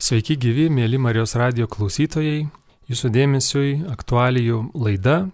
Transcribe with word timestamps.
Sveiki 0.00 0.32
gyvi, 0.40 0.70
mėly 0.72 0.96
Marijos 0.96 1.34
radio 1.36 1.66
klausytojai, 1.68 2.46
jūsų 2.88 3.08
dėmesiui 3.12 3.72
aktualijų 3.92 4.70
laida. 4.72 5.26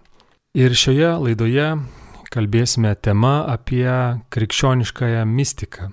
Ir 0.59 0.75
šioje 0.75 1.13
laidoje 1.23 1.67
kalbėsime 2.33 2.91
tema 2.99 3.45
apie 3.47 3.87
krikščioniškąją 4.27 5.23
mistiką. 5.31 5.87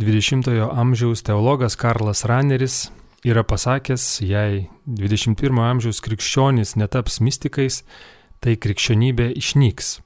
20-ojo 0.00 0.70
amžiaus 0.80 1.20
teologas 1.28 1.76
Karlas 1.76 2.24
Raneris 2.24 2.78
yra 3.28 3.44
pasakęs, 3.44 4.22
jei 4.24 4.64
21-ojo 4.88 5.68
amžiaus 5.68 6.00
krikščionys 6.08 6.72
netaps 6.80 7.20
mystikais, 7.20 7.82
tai 8.40 8.56
krikščionybė 8.56 9.34
išnyks. 9.36 9.98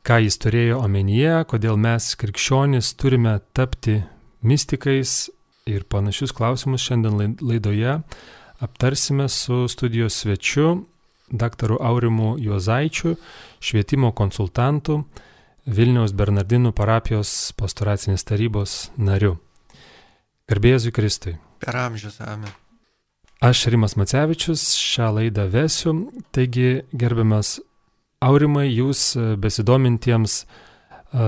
Ką 0.00 0.22
jis 0.24 0.40
turėjo 0.40 0.80
omenyje, 0.88 1.42
kodėl 1.52 1.76
mes 1.76 2.14
krikščionys 2.16 2.94
turime 2.96 3.42
tapti 3.52 4.00
mystikais 4.40 5.26
ir 5.66 5.84
panašius 5.84 6.32
klausimus 6.32 6.80
šiandien 6.80 7.36
laidoje 7.40 8.00
aptarsime 8.58 9.28
su 9.28 9.68
studijos 9.68 10.14
svečiu, 10.14 10.84
daktaru 11.30 11.78
Aurimu 11.80 12.36
Juozaičiu, 12.38 13.16
švietimo 13.60 14.12
konsultantu, 14.12 15.02
Vilniaus 15.66 16.12
Bernardinų 16.14 16.70
parapijos 16.72 17.50
pastoracinės 17.58 18.22
tarybos 18.22 18.76
nariu. 18.96 19.34
Garbėjai 20.46 20.92
Kristui. 20.94 21.34
Per 21.58 21.76
amžius, 21.76 22.20
amen. 22.22 22.52
Aš 23.42 23.66
Rimas 23.66 23.96
Macevičius 23.98 24.70
šią 24.78 25.10
laidą 25.18 25.48
vesiu, 25.50 25.96
taigi 26.30 26.84
gerbiamas 26.94 27.58
Aurimai, 28.22 28.70
jūs 28.70 29.16
besidomintiems 29.42 30.44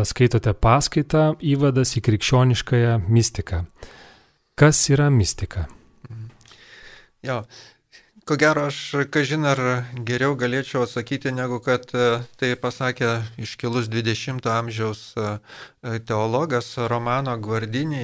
skaitote 0.06 0.54
paskaitą 0.54 1.32
įvadas 1.42 1.98
į 1.98 2.06
krikščioniškąją 2.06 3.00
mistiką. 3.10 3.64
Kas 4.58 4.88
yra 4.90 5.06
mistika? 5.10 5.68
Jo, 7.22 7.44
ko 8.26 8.36
gero 8.36 8.64
aš, 8.66 8.78
kažin 9.14 9.46
ar 9.46 9.60
geriau 10.08 10.34
galėčiau 10.40 10.82
atsakyti, 10.82 11.30
negu 11.30 11.60
kad 11.62 11.86
e, 11.94 12.08
tai 12.40 12.48
pasakė 12.58 13.12
iškilus 13.38 13.86
20-ojo 13.92 14.56
amžiaus 14.56 15.04
e, 15.14 15.28
teologas 16.10 16.72
Romano 16.90 17.36
Gvardinį. 17.38 18.02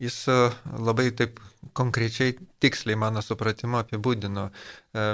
Jis 0.00 0.18
e, 0.32 0.38
labai 0.80 1.10
taip 1.12 1.44
konkrečiai, 1.76 2.38
tiksliai 2.64 2.96
mano 2.96 3.20
supratimo 3.20 3.84
apibūdino. 3.84 4.48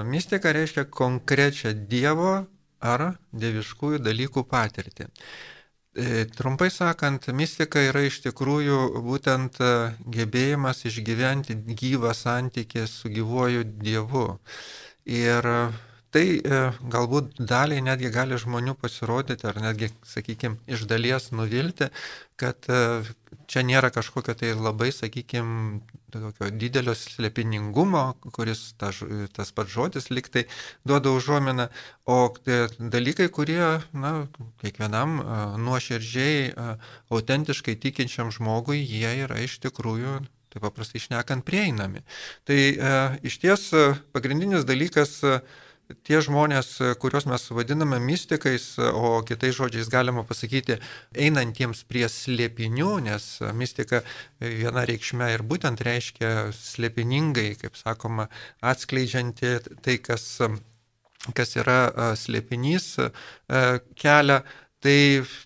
Mistika 0.06 0.54
reiškia 0.54 0.86
konkrečią 0.94 1.74
Dievo 1.90 2.36
ar 2.78 3.08
dieviškųjų 3.34 3.98
dalykų 4.06 4.46
patirtį. 4.46 5.10
E, 5.96 6.24
trumpai 6.36 6.68
sakant, 6.70 7.30
mistika 7.32 7.80
yra 7.80 8.04
iš 8.04 8.20
tikrųjų 8.26 8.78
būtent 9.06 9.56
e, 9.64 9.68
gebėjimas 10.14 10.84
išgyventi 10.86 11.56
gyvą 11.80 12.12
santykį 12.14 12.84
su 12.86 13.08
gyvuoju 13.08 13.64
Dievu. 13.80 14.26
Ir 15.08 15.48
e, 15.48 15.56
tai 16.12 16.26
galbūt 16.92 17.40
daliai 17.40 17.82
netgi 17.84 18.12
gali 18.12 18.36
žmonių 18.40 18.76
pasirodyti, 18.80 19.48
ar 19.48 19.58
netgi, 19.64 19.90
sakykime, 20.08 20.60
iš 20.68 20.84
dalies 20.88 21.28
nuvilti, 21.36 21.90
kad 22.40 22.64
čia 23.48 23.64
nėra 23.64 23.90
kažkokio 23.92 24.32
tai 24.40 24.54
labai, 24.56 24.88
sakykime, 24.94 25.82
tokio 26.12 26.50
didelio 26.54 26.94
slėpiningumo, 26.96 28.04
kuris 28.34 28.72
ta, 28.80 28.90
tas 29.36 29.52
pats 29.52 29.72
žodis 29.72 30.08
liktai 30.10 30.46
duoda 30.88 31.12
užuominą, 31.16 31.68
o 32.08 32.18
dalykai, 32.78 33.28
kurie, 33.34 33.62
na, 33.92 34.14
kiekvienam 34.62 35.20
nuoširdžiai, 35.66 36.50
autentiškai 37.12 37.76
tikinčiam 37.82 38.32
žmogui, 38.34 38.80
jie 38.80 39.14
yra 39.26 39.40
iš 39.44 39.60
tikrųjų 39.64 40.18
taip 40.48 40.64
paprastai 40.64 41.00
išnekant 41.02 41.44
prieinami. 41.44 42.04
Tai 42.48 42.58
e, 42.58 42.92
iš 43.28 43.38
ties 43.42 43.68
pagrindinis 44.16 44.64
dalykas 44.68 45.18
e, 45.20 45.40
tie 46.04 46.20
žmonės, 46.24 46.70
kuriuos 47.00 47.26
mes 47.30 47.44
vadiname 47.54 47.98
mystikais, 48.02 48.74
o 48.78 49.20
kitais 49.26 49.56
žodžiais 49.56 49.90
galima 49.92 50.24
pasakyti 50.28 50.78
einantiems 51.16 51.84
prie 51.88 52.06
slėpinių, 52.12 52.90
nes 53.06 53.28
mistika 53.56 54.02
viena 54.40 54.84
reikšme 54.88 55.30
ir 55.34 55.44
būtent 55.48 55.80
reiškia 55.84 56.50
slėpiningai, 56.56 57.54
kaip 57.60 57.78
sakoma, 57.80 58.28
atskleidžianti 58.60 59.54
tai, 59.84 59.98
kas, 60.04 60.26
kas 61.34 61.56
yra 61.56 62.14
slėpinys 62.20 62.90
kelia, 63.98 64.42
tai 64.84 64.98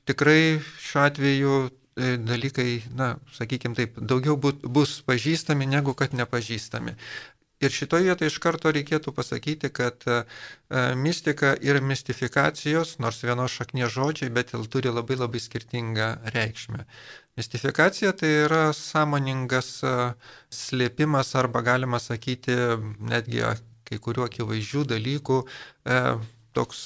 tikrai 0.08 0.41
šiuo 0.82 1.06
atveju 1.06 1.60
dalykai, 2.25 2.82
na, 2.97 3.14
sakykime 3.36 3.76
taip, 3.76 3.98
daugiau 4.00 4.38
bus 4.41 5.02
pažįstami 5.04 5.69
negu 5.69 5.92
kad 5.94 6.14
nepažįstami. 6.16 6.97
Ir 7.62 7.71
šitoje 7.71 8.09
vietoje 8.09 8.31
iš 8.33 8.39
karto 8.43 8.73
reikėtų 8.75 9.12
pasakyti, 9.15 9.71
kad 9.71 10.03
e, 10.11 10.23
mistika 10.99 11.53
ir 11.62 11.78
mistifikacijos, 11.83 12.97
nors 13.03 13.23
vienos 13.23 13.55
šaknies 13.55 13.93
žodžiai, 13.95 14.33
bet 14.34 14.50
ir 14.55 14.67
turi 14.73 14.91
labai 14.91 15.19
labai 15.21 15.43
skirtingą 15.43 16.09
reikšmę. 16.34 16.83
Mistifikacija 17.39 18.12
tai 18.19 18.33
yra 18.49 18.65
sąmoningas 18.77 19.71
e, 19.87 19.97
slėpimas 20.53 21.34
arba 21.39 21.62
galima 21.62 22.03
sakyti 22.03 22.59
netgi 22.99 23.47
kai 23.89 24.00
kuriuo 24.03 24.27
akivaizdžių 24.27 24.87
dalykų 24.97 25.39
e, 25.43 26.00
toks, 26.56 26.80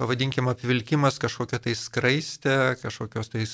pavadinkim, 0.00 0.50
apvilkimas 0.52 1.20
kažkokia 1.22 1.60
tai 1.62 1.74
skraistė, 1.78 2.58
kažkokios 2.82 3.32
tai 3.32 3.46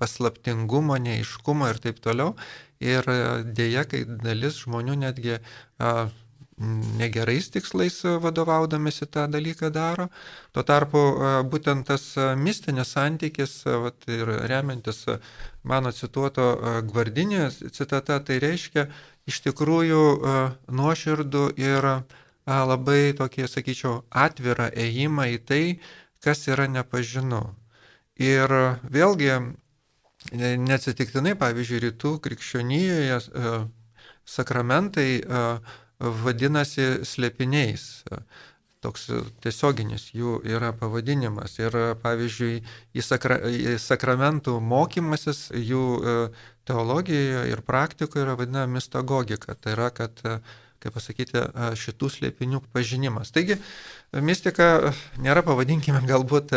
paslaptingumo, 0.00 0.98
neiškumo 1.08 1.70
ir 1.72 1.82
taip 1.82 2.02
toliau. 2.04 2.34
Ir 2.82 3.08
e, 3.08 3.18
dėja, 3.56 3.86
kai 3.88 4.04
dalis 4.06 4.62
žmonių 4.64 4.98
netgi 5.06 5.38
a, 5.38 6.08
negerais 6.56 7.50
tikslais 7.52 7.98
vadovaudamėsi 8.22 9.06
tą 9.12 9.26
dalyką 9.28 9.70
daro. 9.72 10.08
Tuo 10.52 10.64
tarpu 10.64 11.02
būtent 11.50 11.86
tas 11.90 12.14
mistinis 12.40 12.94
santykis, 12.96 13.58
vat, 13.66 14.06
ir 14.08 14.24
remiantis 14.48 15.04
mano 15.62 15.92
cituoto 15.92 16.54
gvardinė 16.88 17.50
citata, 17.50 18.20
tai 18.20 18.38
reiškia 18.40 18.88
iš 19.28 19.42
tikrųjų 19.44 20.04
nuoširdų 20.72 21.44
ir 21.60 21.90
labai 22.46 23.12
tokį, 23.18 23.46
sakyčiau, 23.50 24.00
atvirą 24.10 24.70
ėjimą 24.70 25.30
į 25.34 25.38
tai, 25.46 25.62
kas 26.22 26.46
yra 26.48 26.68
nepažinu. 26.70 27.42
Ir 28.16 28.52
vėlgi 28.86 29.32
Neatsitiktinai, 30.34 31.36
pavyzdžiui, 31.38 31.82
rytų 31.84 32.16
krikščionyje 32.24 33.18
e, 33.18 33.52
sakramentai 34.26 35.10
e, 35.20 35.44
vadinasi 36.00 37.06
slėpiniais. 37.06 37.84
Toks 38.82 39.06
tiesioginis 39.42 40.10
jų 40.14 40.40
yra 40.46 40.72
pavadinimas. 40.76 41.56
Ir, 41.62 41.76
pavyzdžiui, 42.02 42.58
į, 42.94 43.04
sakra, 43.06 43.38
į 43.48 43.78
sakramentų 43.82 44.58
mokymasis 44.60 45.48
jų 45.54 45.86
e, 45.96 46.18
teologijoje 46.66 47.46
ir 47.52 47.62
praktikoje 47.66 48.26
yra 48.26 48.36
vadinama 48.40 48.80
mistagogika. 48.80 49.54
Tai 49.54 49.76
yra, 49.78 49.92
kad 49.94 50.24
kaip 50.86 50.94
pasakyti, 50.96 51.42
šitų 51.82 52.12
slėpinių 52.14 52.62
pažinimas. 52.72 53.34
Taigi, 53.34 53.58
mistika 54.14 54.94
nėra, 55.18 55.42
pavadinkime, 55.44 56.00
galbūt 56.06 56.54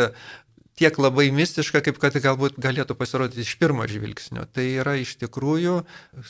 tiek 0.80 0.96
labai 0.96 1.28
mistiška, 1.34 1.82
kaip 1.84 1.98
kad 2.00 2.16
galbūt 2.22 2.56
galėtų 2.62 2.96
pasirodyti 2.96 3.44
iš 3.44 3.58
pirmo 3.60 3.84
žvilgsnio. 3.90 4.46
Tai 4.48 4.64
yra 4.80 4.94
iš 5.02 5.18
tikrųjų, 5.20 5.82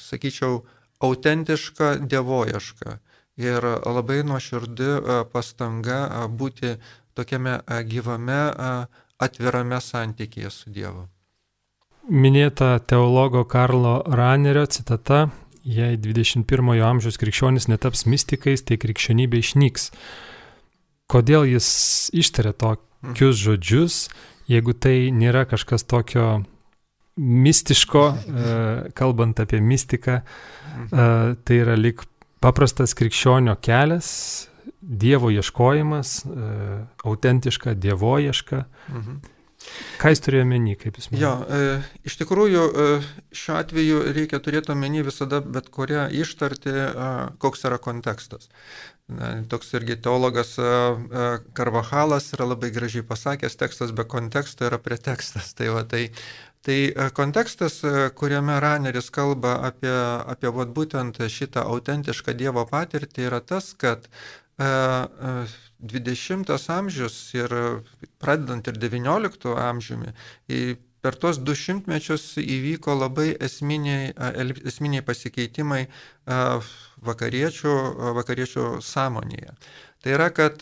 sakyčiau, 0.08 0.64
autentiška, 1.00 1.94
dievojiška 2.02 2.98
ir 3.40 3.64
labai 3.86 4.18
nuoširdi 4.26 4.90
pastanga 5.32 6.26
būti 6.28 6.74
tokiame 7.16 7.60
gyvame, 7.88 8.42
atvirame 9.20 9.78
santykėje 9.80 10.50
su 10.52 10.72
Dievu. 10.74 11.06
Minėta 12.10 12.74
teologo 12.84 13.44
Karlo 13.48 14.00
Ranerio 14.08 14.66
citata, 14.66 15.28
jei 15.64 15.98
21-ojo 16.00 16.86
amžiaus 16.86 17.18
krikščionis 17.20 17.68
netaps 17.70 18.06
mystikais, 18.08 18.64
tai 18.66 18.78
krikščionybė 18.80 19.40
išnyks. 19.42 19.90
Kodėl 21.10 21.48
jis 21.50 21.70
ištarė 22.16 22.52
tokius 22.54 23.40
žodžius, 23.40 24.04
jeigu 24.50 24.74
tai 24.74 25.10
nėra 25.14 25.46
kažkas 25.50 25.84
tokio 25.88 26.44
mistiško, 27.20 28.04
e, 28.14 28.54
kalbant 28.96 29.42
apie 29.42 29.60
mistiką, 29.60 30.20
e, 30.20 31.08
tai 31.44 31.58
yra 31.64 31.76
lik 31.78 32.06
paprastas 32.40 32.96
krikščionio 32.98 33.58
kelias, 33.64 34.46
Dievo 34.80 35.28
ieškojimas, 35.28 36.10
e, 36.24 36.46
autentiška, 37.04 37.74
dievojiška. 37.76 38.62
Mhm. 38.88 39.18
Ką 40.00 40.14
jis 40.14 40.22
turėjo 40.24 40.46
menį, 40.48 40.74
kaip 40.80 40.96
jūs 40.96 41.10
manote? 41.10 41.22
Jo, 41.22 41.32
e, 41.44 42.06
iš 42.08 42.14
tikrųjų, 42.22 42.62
e, 42.64 42.86
šiuo 43.36 43.56
atveju 43.58 43.98
reikia 44.16 44.40
turėti 44.40 44.72
omeny 44.72 45.02
visada 45.04 45.42
bet 45.44 45.68
kurią 45.74 46.06
ištarti, 46.22 46.72
e, 46.72 47.10
koks 47.42 47.66
yra 47.68 47.76
kontekstas. 47.82 48.48
Na, 49.10 49.42
toks 49.50 49.72
irgi 49.74 49.96
teologas 50.00 50.54
e, 50.58 50.62
e, 50.62 51.38
Karvahalas 51.58 52.32
yra 52.36 52.44
labai 52.52 52.70
gražiai 52.72 53.04
pasakęs, 53.06 53.56
tekstas 53.60 53.90
be 53.96 54.04
konteksto 54.08 54.64
yra 54.68 54.78
pretekstas. 54.82 55.46
Tai, 55.58 55.68
va, 55.76 55.82
tai 55.84 56.02
Tai 56.60 56.92
kontekstas, 57.16 57.80
kuriame 58.20 58.60
Raneris 58.60 59.08
kalba 59.16 59.64
apie, 59.64 59.94
apie 60.28 60.50
vat, 60.52 60.68
būtent 60.76 61.16
šitą 61.32 61.64
autentišką 61.64 62.36
Dievo 62.36 62.68
patirtį, 62.68 63.24
yra 63.30 63.40
tas, 63.40 63.72
kad 63.72 64.04
20 64.60 66.68
amžius 66.76 67.16
ir 67.32 67.48
pradedant 68.20 68.68
ir 68.68 68.78
19 68.78 69.56
amžiumi, 69.64 70.14
per 71.00 71.16
tuos 71.16 71.38
du 71.40 71.54
šimtmečius 71.56 72.34
įvyko 72.40 72.92
labai 72.98 73.30
esminiai, 73.40 74.10
esminiai 74.68 75.04
pasikeitimai 75.04 75.86
vakariečių, 77.08 77.76
vakariečių 78.20 78.66
sąmonėje. 78.84 79.54
Tai 80.00 80.12
yra, 80.16 80.28
kad 80.32 80.60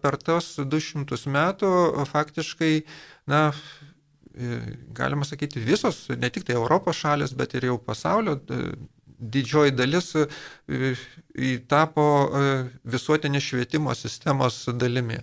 per 0.00 0.16
tos 0.24 0.54
200 0.60 1.20
metų 1.32 1.70
faktiškai, 2.08 2.72
na, 3.28 3.50
galima 4.96 5.24
sakyti, 5.28 5.60
visos, 5.64 6.06
ne 6.12 6.28
tik 6.32 6.44
tai 6.48 6.56
Europos 6.56 6.96
šalis, 7.00 7.32
bet 7.36 7.56
ir 7.56 7.68
jau 7.70 7.78
pasaulio 7.80 8.40
didžioji 9.16 9.72
dalis 9.72 10.10
tapo 11.72 12.04
visuotinės 12.84 13.46
švietimo 13.48 13.94
sistemos 13.96 14.66
dalimi. 14.76 15.22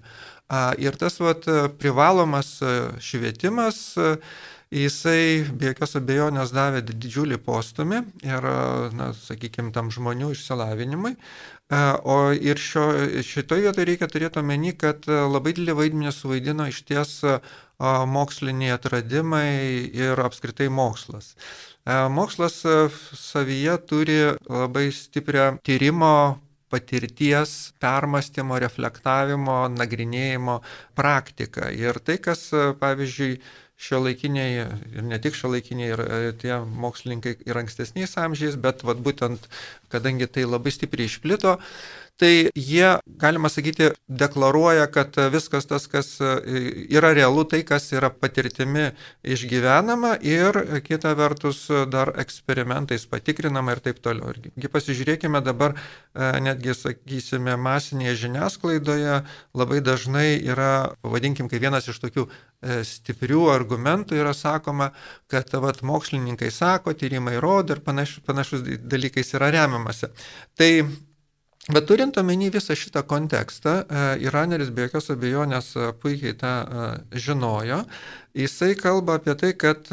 Ir 0.78 0.98
tas 1.00 1.20
vat, 1.24 1.46
privalomas 1.80 2.58
švietimas, 3.02 3.80
jisai 4.74 5.46
be 5.54 5.72
jokios 5.72 5.96
abejonės 6.00 6.52
davė 6.54 6.82
didžiulį 6.86 7.40
postumį 7.46 8.00
ir, 8.26 8.48
na, 8.98 9.12
sakykime, 9.18 9.72
tam 9.74 9.92
žmonių 9.94 10.34
išsilavinimui. 10.34 11.14
O 12.04 12.18
ir 12.36 12.60
šio, 12.62 12.86
šitoje 13.26 13.68
vietoje 13.68 13.88
reikia 13.90 14.10
turėti 14.12 14.42
omeny, 14.42 14.74
kad 14.78 15.08
labai 15.08 15.56
didelį 15.56 15.78
vaidmenį 15.80 16.14
suvaidino 16.14 16.68
iš 16.70 16.84
ties 16.90 17.20
moksliniai 18.14 18.76
atradimai 18.76 19.50
ir 19.90 20.20
apskritai 20.22 20.70
mokslas. 20.70 21.34
Mokslas 21.86 22.62
savyje 23.18 23.78
turi 23.90 24.20
labai 24.48 24.90
stiprią 24.94 25.58
tyrimo 25.66 26.14
patirties, 26.74 27.74
permastymo, 27.84 28.58
reflektavimo, 28.64 29.60
nagrinėjimo 29.78 30.60
praktiką. 30.98 31.70
Ir 31.78 32.02
tai, 32.02 32.18
kas, 32.22 32.50
pavyzdžiui, 32.82 33.38
šio 33.84 34.00
laikiniai 34.04 34.52
ir 34.96 35.06
ne 35.06 35.20
tik 35.22 35.36
šio 35.36 35.52
laikiniai 35.54 35.94
ir 35.96 36.04
e, 36.04 36.20
tie 36.40 36.60
mokslininkai 36.86 37.36
ir 37.50 37.60
ankstesniais 37.64 38.16
amžiais, 38.22 38.56
bet 38.66 38.84
vat, 38.88 39.02
būtent 39.04 39.50
kadangi 39.94 40.30
tai 40.30 40.46
labai 40.48 40.72
stipriai 40.74 41.10
išplito, 41.10 41.58
tai 42.18 42.50
jie, 42.56 42.98
galima 43.20 43.50
sakyti, 43.50 43.90
deklaruoja, 44.08 44.86
kad 44.94 45.18
viskas 45.34 45.66
tas, 45.66 45.88
kas 45.90 46.16
yra 46.22 47.14
realu, 47.16 47.44
tai, 47.50 47.64
kas 47.68 47.90
yra 47.96 48.12
patirtimi 48.14 48.92
išgyvenama 49.24 50.16
ir 50.22 50.60
kita 50.86 51.14
vertus 51.18 51.66
dar 51.92 52.14
eksperimentais 52.22 53.06
patikrinama 53.10 53.76
ir 53.76 53.82
taip 53.84 54.02
toliau. 54.06 54.34
Irgi 54.34 54.72
pasižiūrėkime 54.72 55.42
dabar, 55.46 55.74
e, 56.14 56.30
netgi, 56.46 56.76
sakysime, 56.78 57.56
masinėje 57.58 58.16
žiniasklaidoje 58.26 59.20
labai 59.58 59.82
dažnai 59.86 60.28
yra, 60.38 60.94
pavadinkim, 61.02 61.50
kaip 61.52 61.64
vienas 61.66 61.90
iš 61.90 62.02
tokių 62.04 62.28
e, 62.28 62.82
stiprių 62.88 63.48
argumentų 63.54 64.20
yra 64.22 64.36
sakoma, 64.38 64.92
kad 65.32 65.50
vat, 65.64 65.82
mokslininkai 65.82 66.52
sako, 66.54 66.94
tyrimai 66.98 67.40
rodo 67.42 67.78
ir 67.78 67.82
panaš, 67.86 68.20
panašus 68.28 68.64
dalykais 68.86 69.34
yra 69.38 69.50
remiamasi. 69.54 70.14
Tai 70.58 70.72
Bet 71.72 71.86
turint 71.88 72.18
omeny 72.20 72.50
visą 72.52 72.76
šitą 72.76 73.06
kontekstą, 73.08 73.70
e, 73.88 74.18
Iraneris 74.20 74.70
be 74.76 74.84
jokios 74.84 75.06
abejonės 75.14 75.70
e, 75.80 75.92
puikiai 75.96 76.36
tą 76.36 76.50
e, 76.60 76.88
žinojo, 77.16 77.78
jisai 78.36 78.74
kalba 78.76 79.16
apie 79.16 79.36
tai, 79.40 79.54
kad 79.56 79.88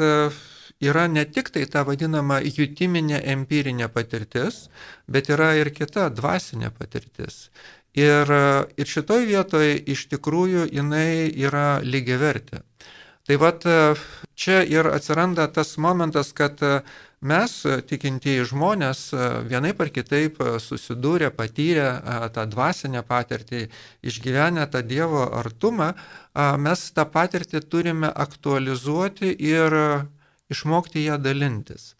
yra 0.83 1.05
ne 1.07 1.23
tik 1.23 1.53
tai 1.55 1.63
ta 1.71 1.85
vadinama 1.87 2.41
jutiminė 2.43 3.21
empirinė 3.35 3.87
patirtis, 3.87 4.65
bet 5.07 5.29
yra 5.31 5.53
ir 5.61 5.71
kita 5.71 6.09
dvasinė 6.11 6.73
patirtis. 6.75 7.47
Ir, 7.95 8.27
ir 8.75 8.87
šitoj 8.87 9.23
vietoje 9.29 9.77
iš 9.95 10.09
tikrųjų 10.11 10.67
jinai 10.75 11.31
yra 11.31 11.79
lygiavertė. 11.83 12.63
Tai 13.27 13.37
vad 13.39 13.63
čia 14.35 14.61
ir 14.63 14.87
atsiranda 14.91 15.47
tas 15.47 15.77
momentas, 15.77 16.31
kad 16.35 16.59
mes, 17.21 17.53
tikintieji 17.87 18.45
žmonės, 18.49 19.01
vienaip 19.49 19.81
ar 19.83 19.91
kitaip 19.93 20.39
susidūrę, 20.61 21.29
patyrę 21.35 21.89
tą 22.33 22.45
dvasinę 22.49 23.03
patirtį, 23.07 23.67
išgyvenę 24.01 24.65
tą 24.73 24.81
Dievo 24.85 25.27
artumą, 25.39 25.91
mes 26.57 26.87
tą 26.95 27.05
patirtį 27.05 27.61
turime 27.69 28.09
aktualizuoti 28.09 29.35
ir 29.37 29.77
išmokti 30.51 31.05
ją 31.05 31.21
dalintis. 31.21 31.93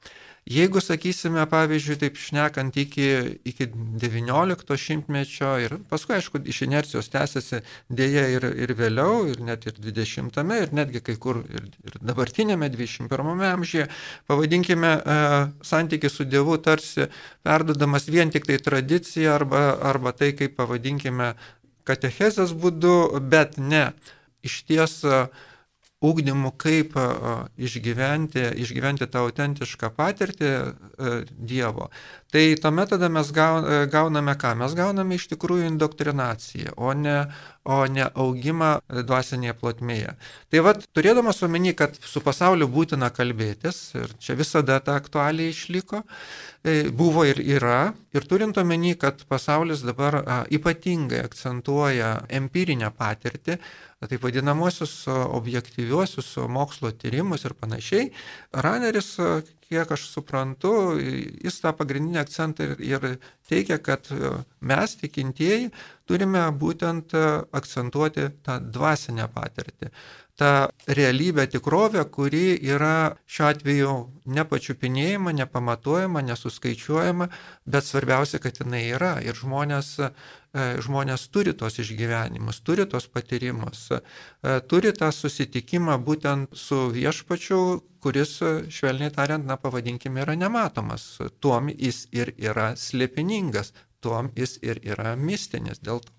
Jeigu, 0.52 0.82
sakysime, 0.84 1.44
pavyzdžiui, 1.48 1.96
taip 2.02 2.18
šnekant 2.20 2.76
iki, 2.80 3.06
iki 3.48 3.68
19 4.02 4.76
šimtmečio 4.84 5.52
ir 5.64 5.76
paskui, 5.88 6.18
aišku, 6.18 6.42
iš 6.52 6.64
inercijos 6.66 7.08
tęsiasi 7.14 7.62
dėja 7.94 8.26
ir, 8.34 8.48
ir 8.66 8.74
vėliau, 8.76 9.22
ir 9.32 9.40
net 9.48 9.68
ir 9.70 9.78
20-ame, 9.80 10.58
ir 10.66 10.74
netgi 10.76 11.04
kai 11.08 11.16
kur 11.22 11.40
ir, 11.46 11.70
ir 11.88 11.96
dabartinėme 12.10 12.68
21-ame 12.74 13.48
amžiuje, 13.52 13.86
pavadinkime, 14.28 14.92
e, 14.98 15.20
santykiai 15.72 16.12
su 16.12 16.28
Dievu 16.28 16.58
tarsi 16.66 17.08
perdodamas 17.48 18.10
vien 18.12 18.34
tik 18.34 18.50
tai 18.50 18.60
tradicija 18.60 19.38
arba, 19.38 19.64
arba 19.94 20.12
tai, 20.18 20.34
kaip 20.36 20.58
pavadinkime, 20.60 21.32
katechezės 21.88 22.52
būdu, 22.58 22.98
bet 23.32 23.56
ne. 23.62 23.92
Iš 24.44 24.64
ties 24.68 25.00
e, 25.06 25.24
ugdymu, 26.02 26.52
kaip 26.58 26.96
išgyventi, 27.62 28.42
išgyventi 28.64 29.06
tą 29.06 29.28
autentišką 29.28 29.92
patirtį 29.94 30.50
Dievo. 31.38 31.92
Tai 32.34 32.44
tuomet 32.64 32.94
tada 32.96 33.10
mes 33.12 33.30
gauname 33.36 34.34
ką? 34.40 34.56
Mes 34.64 34.74
gauname 34.78 35.20
iš 35.20 35.28
tikrųjų 35.36 35.68
indoktrinaciją, 35.70 36.74
o 36.80 36.94
ne, 36.98 37.18
o 37.64 37.84
ne 37.86 38.08
augimą 38.18 38.72
dvasinėje 38.90 39.54
plotmėje. 39.60 40.16
Tai 40.50 40.64
vad, 40.66 40.86
turėdamas 40.96 41.44
omeny, 41.46 41.76
kad 41.78 41.94
su 41.94 42.24
pasauliu 42.26 42.68
būtina 42.72 43.12
kalbėtis, 43.14 43.80
ir 44.00 44.16
čia 44.20 44.36
visada 44.40 44.80
ta 44.82 44.96
aktualiai 44.98 45.54
išliko, 45.54 46.02
e, 46.66 46.90
buvo 46.90 47.26
ir 47.30 47.42
yra, 47.44 47.94
ir 48.16 48.26
turint 48.26 48.58
omeny, 48.58 48.96
kad 48.98 49.22
pasaulis 49.30 49.86
dabar 49.86 50.22
ypatingai 50.50 51.22
akcentuoja 51.28 52.16
empirinę 52.42 52.90
patirtį, 52.98 53.60
taip 54.10 54.24
vadinamosius 54.26 55.06
objektyviuosius 55.12 56.34
mokslo 56.50 56.90
tyrimus 56.98 57.46
ir 57.46 57.54
panašiai, 57.54 58.10
Raneris, 58.66 59.20
kiek 59.72 59.92
aš 59.96 60.06
suprantu, 60.12 60.74
jis 61.00 61.62
tą 61.64 61.72
pagrindinį 61.80 62.20
akcentą 62.22 62.74
ir, 62.84 63.08
teigia, 63.48 63.80
kad 63.80 64.12
mes, 64.60 64.98
tikintieji, 65.00 65.72
turime 66.08 66.44
būtent 66.64 67.16
akcentuoti 67.56 68.28
tą 68.46 68.60
dvasinę 68.68 69.32
patirtį 69.32 69.92
ta 70.42 70.72
realybė, 70.90 71.46
tikrovė, 71.54 72.02
kuri 72.10 72.56
yra 72.74 73.14
šiuo 73.30 73.48
atveju 73.52 73.96
nepačiupinėjama, 74.38 75.36
nepamatuojama, 75.38 76.24
nesuskaičiuojama, 76.32 77.28
bet 77.70 77.86
svarbiausia, 77.86 78.42
kad 78.42 78.58
jinai 78.62 78.88
yra. 78.96 79.14
Ir 79.22 79.38
žmonės, 79.38 79.92
e, 80.02 80.10
žmonės 80.54 81.30
turi 81.32 81.54
tos 81.56 81.80
išgyvenimus, 81.80 82.60
turi 82.68 82.86
tos 82.86 83.08
patyrimus, 83.08 83.86
e, 83.92 84.02
turi 84.68 84.92
tą 84.92 85.12
susitikimą 85.16 85.96
būtent 86.04 86.52
su 86.56 86.90
viešpačiu, 86.92 87.62
kuris, 88.02 88.40
švelniai 88.68 89.14
tariant, 89.16 89.46
na 89.46 89.56
pavadinkime, 89.62 90.24
yra 90.26 90.36
nematomas. 90.36 91.22
Tuom 91.40 91.70
jis 91.70 92.08
ir 92.12 92.34
yra 92.38 92.74
slėpiningas, 92.76 93.72
tuom 94.02 94.32
jis 94.38 94.58
ir 94.66 94.82
yra 94.84 95.16
mistinis 95.16 95.82
dėl 95.84 96.02
to. 96.04 96.14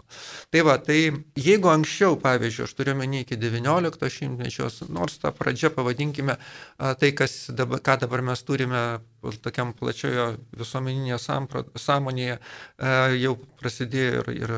Tai 0.53 0.63
va, 0.69 0.77
tai 0.83 0.99
jeigu 1.39 1.71
anksčiau, 1.73 2.19
pavyzdžiui, 2.21 2.67
aš 2.67 2.75
turiu 2.77 2.95
menį 2.99 3.23
iki 3.25 3.39
XIX 3.41 4.13
šimtmečios, 4.17 4.83
nors 4.93 5.19
tą 5.23 5.33
pradžią 5.37 5.73
pavadinkime 5.75 6.37
tai, 6.79 7.13
dabar, 7.57 7.83
ką 7.85 7.99
dabar 8.05 8.25
mes 8.29 8.45
turime 8.47 8.83
tokiam 9.43 9.73
plačiojo 9.79 10.33
visuomeninėje 10.59 11.19
sąmonėje, 11.79 12.39
jau 13.23 13.35
prasidėjo 13.61 14.25
ir, 14.35 14.55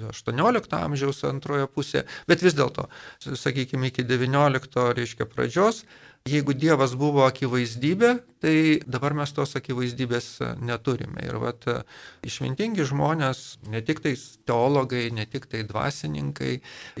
ir 0.00 0.08
18 0.10 0.78
amžiaus 0.80 1.22
antrojo 1.28 1.68
pusė, 1.70 2.04
bet 2.28 2.42
vis 2.42 2.56
dėlto, 2.58 2.88
sakykime, 3.22 3.92
iki 3.92 4.06
XIX, 4.06 4.88
reiškia, 4.98 5.28
pradžios, 5.30 5.84
Jeigu 6.22 6.54
Dievas 6.54 6.92
buvo 6.94 7.24
akivaizdybė, 7.26 8.12
tai 8.38 8.54
dabar 8.86 9.10
mes 9.18 9.32
tos 9.34 9.56
akivaizdybės 9.58 10.26
neturime. 10.62 11.18
Ir 11.26 11.40
vat, 11.42 11.66
išmintingi 12.22 12.86
žmonės, 12.86 13.40
ne 13.66 13.80
tik 13.82 13.98
tai 14.04 14.12
teologai, 14.46 15.08
ne 15.10 15.26
tik 15.26 15.48
tai 15.50 15.64
dvasininkai 15.66 16.52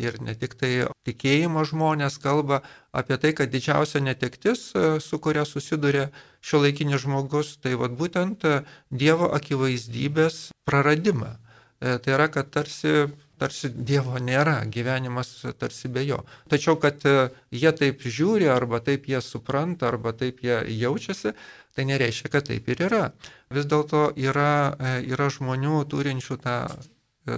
ir 0.02 0.18
ne 0.26 0.34
tik 0.34 0.56
tai 0.58 0.72
tikėjimo 1.06 1.62
žmonės 1.70 2.18
kalba 2.18 2.64
apie 2.90 3.20
tai, 3.22 3.30
kad 3.38 3.54
didžiausia 3.54 4.02
netektis, 4.02 4.72
su 4.98 5.22
kuria 5.22 5.46
susiduria 5.46 6.08
šio 6.42 6.64
laikinis 6.66 7.06
žmogus, 7.06 7.54
tai 7.62 7.76
vat, 7.78 7.94
būtent 7.94 8.42
Dievo 8.90 9.30
akivaizdybės 9.38 10.48
praradimą. 10.66 11.36
E, 11.82 11.98
tai 12.02 12.14
yra, 12.14 12.26
kad 12.30 12.50
tarsi 12.54 13.06
tarsi 13.42 13.72
Dievo 13.74 14.20
nėra, 14.22 14.60
gyvenimas 14.70 15.34
tarsi 15.58 15.90
be 15.92 16.06
jo. 16.06 16.22
Tačiau, 16.52 16.78
kad 16.82 17.02
e, 17.08 17.28
jie 17.50 17.74
taip 17.78 18.06
žiūri, 18.06 18.48
arba 18.52 18.80
taip 18.84 19.10
jie 19.10 19.20
supranta, 19.24 19.90
arba 19.90 20.14
taip 20.16 20.40
jie 20.46 20.62
jaučiasi, 20.78 21.34
tai 21.74 21.86
nereiškia, 21.90 22.32
kad 22.32 22.48
taip 22.48 22.70
ir 22.70 22.86
yra. 22.88 23.04
Vis 23.52 23.68
dėlto 23.70 24.10
yra, 24.20 24.54
e, 24.78 24.96
yra 25.12 25.30
žmonių 25.34 25.84
turinčių 25.90 26.40
tą 26.46 26.58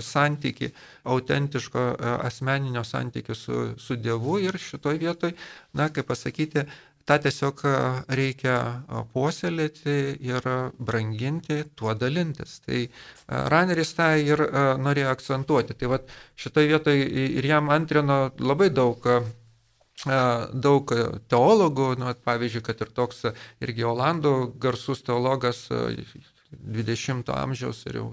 santyki, 0.00 0.70
autentiško 1.04 1.82
asmeninio 2.25 2.84
santykių 2.88 3.34
su, 3.37 3.58
su 3.76 3.96
Dievu 4.00 4.38
ir 4.40 4.56
šitoj 4.56 4.96
vietoj, 5.00 5.34
na, 5.76 5.90
kaip 5.92 6.08
pasakyti, 6.08 6.64
tą 7.04 7.18
tiesiog 7.20 7.62
e, 7.68 7.75
reikia 8.18 8.56
e, 8.64 9.04
puoselėti 9.12 9.94
ir 10.25 10.49
branginti, 10.78 11.61
tuo 11.76 11.94
dalintis. 11.99 12.58
Tai 12.64 12.80
e, 12.80 12.90
Raneris 13.52 13.94
tą 13.99 14.11
ir 14.20 14.44
norėjo 14.80 15.12
akcentuoti. 15.12 15.76
Tai 15.80 15.92
vat 15.94 16.12
šitoje 16.40 16.73
vietoje 16.73 17.08
ir 17.38 17.49
jam 17.49 17.73
antrino 17.75 18.28
labai 18.40 18.70
daug 18.75 19.08
daug 20.04 20.90
teologų, 21.32 21.84
nu, 21.96 22.11
pavyzdžiui, 22.26 22.64
kad 22.66 22.80
ir 22.82 22.90
toks 22.92 23.23
irgi 23.62 23.87
Olandų 23.88 24.32
garsus 24.61 25.00
teologas 25.06 25.62
20 26.61 27.30
amžiaus 27.34 27.82
ir 27.88 27.99
jau 28.00 28.06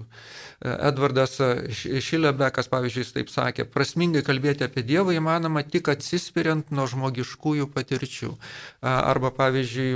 Edvardas 0.62 1.38
Šilebekas, 1.72 2.70
pavyzdžiui, 2.72 3.04
jis 3.04 3.14
taip 3.16 3.32
sakė, 3.32 3.66
prasmingai 3.68 4.24
kalbėti 4.26 4.66
apie 4.66 4.84
Dievą 4.86 5.16
įmanoma 5.16 5.64
tik 5.66 5.90
atsispiriant 5.92 6.70
nuo 6.74 6.86
žmogiškųjų 6.90 7.70
patirčių. 7.74 8.34
Arba, 8.82 9.32
pavyzdžiui, 9.34 9.90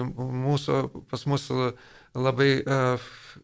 mūsų, 0.47 0.81
pas 1.11 1.27
mus 1.31 1.49
labai 2.17 2.51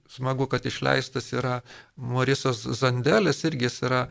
smagu, 0.08 0.48
kad 0.48 0.66
išleistas 0.66 1.32
yra 1.36 1.60
Morisas 1.96 2.64
Zandelis, 2.78 3.44
irgi 3.48 3.68
jis 3.68 3.82
yra 3.88 4.06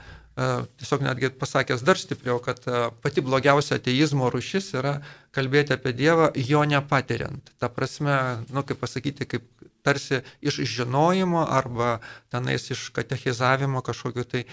tiesiog 0.79 1.01
netgi 1.03 1.29
pasakęs 1.35 1.83
dar 1.83 1.99
stipriau, 1.99 2.39
kad 2.39 2.63
pati 3.03 3.21
blogiausia 3.21 3.75
ateizmo 3.77 4.29
rušis 4.31 4.71
yra 4.79 4.93
kalbėti 5.35 5.75
apie 5.75 5.91
Dievą, 5.97 6.31
jo 6.35 6.63
nepatiriant. 6.65 7.51
Ta 7.59 7.69
prasme, 7.69 8.15
nu, 8.49 8.63
kaip 8.63 8.79
pasakyti, 8.79 9.27
kaip 9.27 9.47
tarsi 9.83 10.21
iš 10.41 10.61
žinojimo 10.75 11.43
arba 11.49 11.99
tenais 12.33 12.69
iš 12.71 12.89
katechizavimo 12.95 13.81
kažkokiu 13.85 14.23
tai 14.23 14.45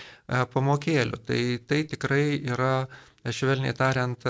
pamokėliu. 0.54 1.20
Tai 1.28 1.40
tai 1.68 1.84
tikrai 1.90 2.40
yra, 2.40 2.88
švelniai 3.28 3.76
tariant, 3.76 4.22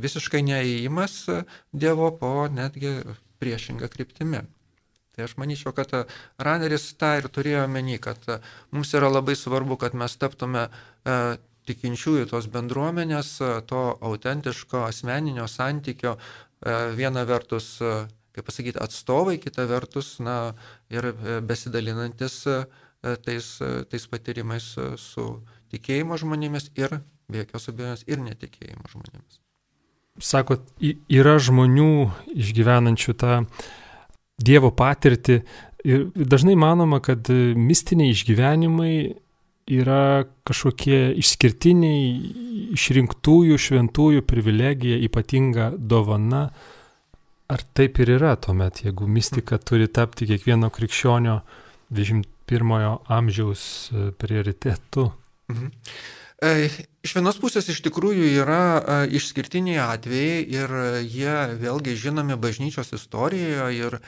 visiškai 0.00 0.42
neįimas 0.46 1.24
Dievo 1.72 2.12
po 2.16 2.46
netgi 2.52 3.00
priešingą 3.42 3.90
kryptimį. 3.92 4.44
Tai 5.16 5.24
aš 5.24 5.36
manyčiau, 5.40 5.72
kad 5.72 5.92
Raneris 6.36 6.90
tą 7.00 7.14
ir 7.20 7.28
turėjo 7.32 7.64
meni, 7.72 7.96
kad 7.96 8.20
mums 8.68 8.92
yra 8.96 9.08
labai 9.08 9.36
svarbu, 9.36 9.78
kad 9.80 9.96
mes 9.96 10.12
taptume 10.20 10.66
tikinčiųjų 11.66 12.28
tos 12.30 12.48
bendruomenės, 12.52 13.30
to 13.66 13.82
autentiško 14.10 14.84
asmeninio 14.86 15.48
santykio, 15.50 16.16
viena 16.96 17.24
vertus 17.28 17.80
kaip 18.36 18.46
pasakyti, 18.46 18.80
atstovai, 18.82 19.38
kita 19.40 19.64
vertus, 19.70 20.16
na, 20.20 20.52
ir 20.92 21.08
e, 21.08 21.38
besidalinantis 21.40 22.42
e, 22.46 22.60
tais, 23.24 23.48
e, 23.64 23.72
tais 23.88 24.06
patyrimais 24.12 24.68
su 25.00 25.26
tikėjimo 25.72 26.18
žmonėmis 26.20 26.70
ir, 26.76 27.00
be 27.32 27.42
jokios 27.42 27.70
abejonės, 27.72 28.04
ir 28.06 28.20
netikėjimo 28.22 28.92
žmonėmis. 28.92 29.40
Sakot, 30.22 30.68
yra 31.12 31.36
žmonių 31.42 31.90
išgyvenančių 32.36 33.16
tą 33.20 33.42
Dievo 34.36 34.68
patirtį 34.68 35.38
ir 35.88 36.02
dažnai 36.12 36.58
manoma, 36.60 36.98
kad 37.00 37.28
mistiniai 37.56 38.12
išgyvenimai 38.12 38.96
yra 39.66 40.26
kažkokie 40.46 41.14
išskirtiniai 41.22 42.74
išrinktųjų 42.76 43.56
šventųjų 43.58 44.24
privilegija, 44.28 44.98
ypatinga 45.08 45.70
dovana, 45.78 46.50
Ar 47.46 47.62
taip 47.78 48.00
ir 48.02 48.10
yra 48.16 48.34
tuomet, 48.42 48.82
jeigu 48.82 49.06
mistika 49.06 49.60
turi 49.62 49.86
tapti 49.86 50.26
kiekvieno 50.26 50.66
krikščionio 50.74 51.38
21 51.94 52.86
amžiaus 53.06 53.62
e, 53.92 54.10
prioritetu? 54.18 55.12
Mhm. 55.52 55.70
E, 56.42 56.68
iš 57.06 57.14
vienos 57.16 57.38
pusės 57.40 57.70
iš 57.70 57.78
tikrųjų 57.86 58.32
yra 58.42 58.62
e, 58.76 58.96
išskirtiniai 59.20 59.78
atvejai 59.84 60.40
ir 60.58 60.74
jie 61.06 61.36
vėlgi 61.62 61.94
žinomi 62.02 62.34
bažnyčios 62.34 62.90
istorijoje 62.98 63.78
ir, 63.78 64.00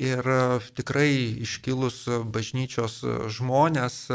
ir 0.00 0.32
tikrai 0.80 1.10
iškilus 1.44 2.06
bažnyčios 2.32 3.02
žmonės 3.36 4.06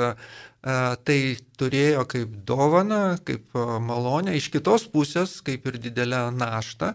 tai 0.62 1.18
turėjo 1.58 2.04
kaip 2.06 2.34
dovana, 2.46 3.16
kaip 3.26 3.56
malonę, 3.82 4.36
iš 4.38 4.52
kitos 4.54 4.84
pusės 4.94 5.40
kaip 5.42 5.66
ir 5.66 5.80
didelę 5.82 6.28
naštą 6.38 6.92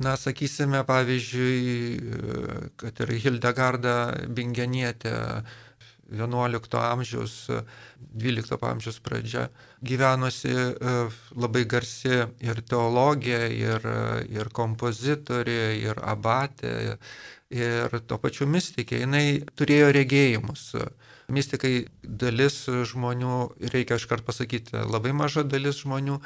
Na, 0.00 0.14
sakysime, 0.16 0.80
pavyzdžiui, 0.88 1.64
kad 2.80 3.02
ir 3.04 3.10
Hildegarda 3.20 3.96
Bingenietė 4.32 5.12
11 6.10 6.78
amžiaus, 6.80 7.34
12 8.16 8.64
amžiaus 8.66 8.98
pradžia 9.04 9.44
gyvenusi 9.84 10.50
e, 10.50 10.94
labai 11.36 11.64
garsi 11.68 12.24
ir 12.42 12.62
teologija, 12.66 13.44
ir, 13.46 13.86
ir 14.32 14.50
kompozitorė, 14.56 15.76
ir 15.84 16.00
abatė, 16.02 16.96
ir 17.54 18.00
to 18.06 18.18
pačiu 18.18 18.48
mystikė. 18.50 19.04
Jis 19.04 19.46
turėjo 19.58 19.92
regėjimus. 19.94 20.66
Mystikai 21.30 21.84
dalis 22.02 22.64
žmonių, 22.66 23.34
reikia 23.70 24.00
iškart 24.00 24.24
pasakyti, 24.26 24.74
labai 24.74 25.12
maža 25.14 25.44
dalis 25.46 25.84
žmonių 25.84 26.18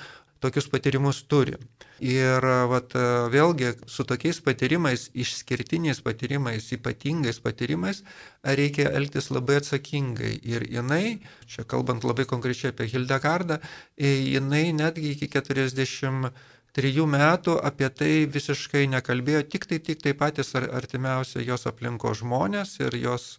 tokius 0.44 0.68
patyrimus 0.72 1.22
turi. 1.30 1.56
Ir 2.04 2.44
vat, 2.68 2.94
vėlgi 3.32 3.72
su 3.88 4.04
tokiais 4.04 4.40
patyrimais, 4.44 5.08
išskirtiniais 5.16 6.02
patyrimais, 6.04 6.70
ypatingais 6.76 7.40
patyrimais, 7.44 8.02
reikia 8.44 8.90
elgtis 8.98 9.30
labai 9.32 9.60
atsakingai. 9.62 10.34
Ir 10.44 10.66
jinai, 10.68 11.20
čia 11.48 11.64
kalbant 11.68 12.04
labai 12.04 12.28
konkrečiai 12.28 12.74
apie 12.74 12.90
Hildegardą, 12.92 13.60
jinai 13.98 14.66
netgi 14.76 15.14
iki 15.14 15.30
40 15.32 16.34
trijų 16.74 17.06
metų 17.06 17.54
apie 17.62 17.88
tai 17.94 18.12
visiškai 18.30 18.84
nekalbėjo, 18.90 19.44
tik 19.50 19.68
tai, 19.70 19.78
tik 19.78 20.02
tai 20.02 20.14
patys 20.18 20.54
artimiausi 20.58 21.44
jos 21.46 21.68
aplinko 21.70 22.14
žmonės 22.18 22.78
ir 22.82 22.96
jos 22.98 23.36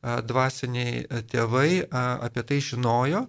dvasiniai 0.00 1.22
tėvai 1.28 1.84
apie 1.92 2.44
tai 2.48 2.60
žinojo, 2.64 3.26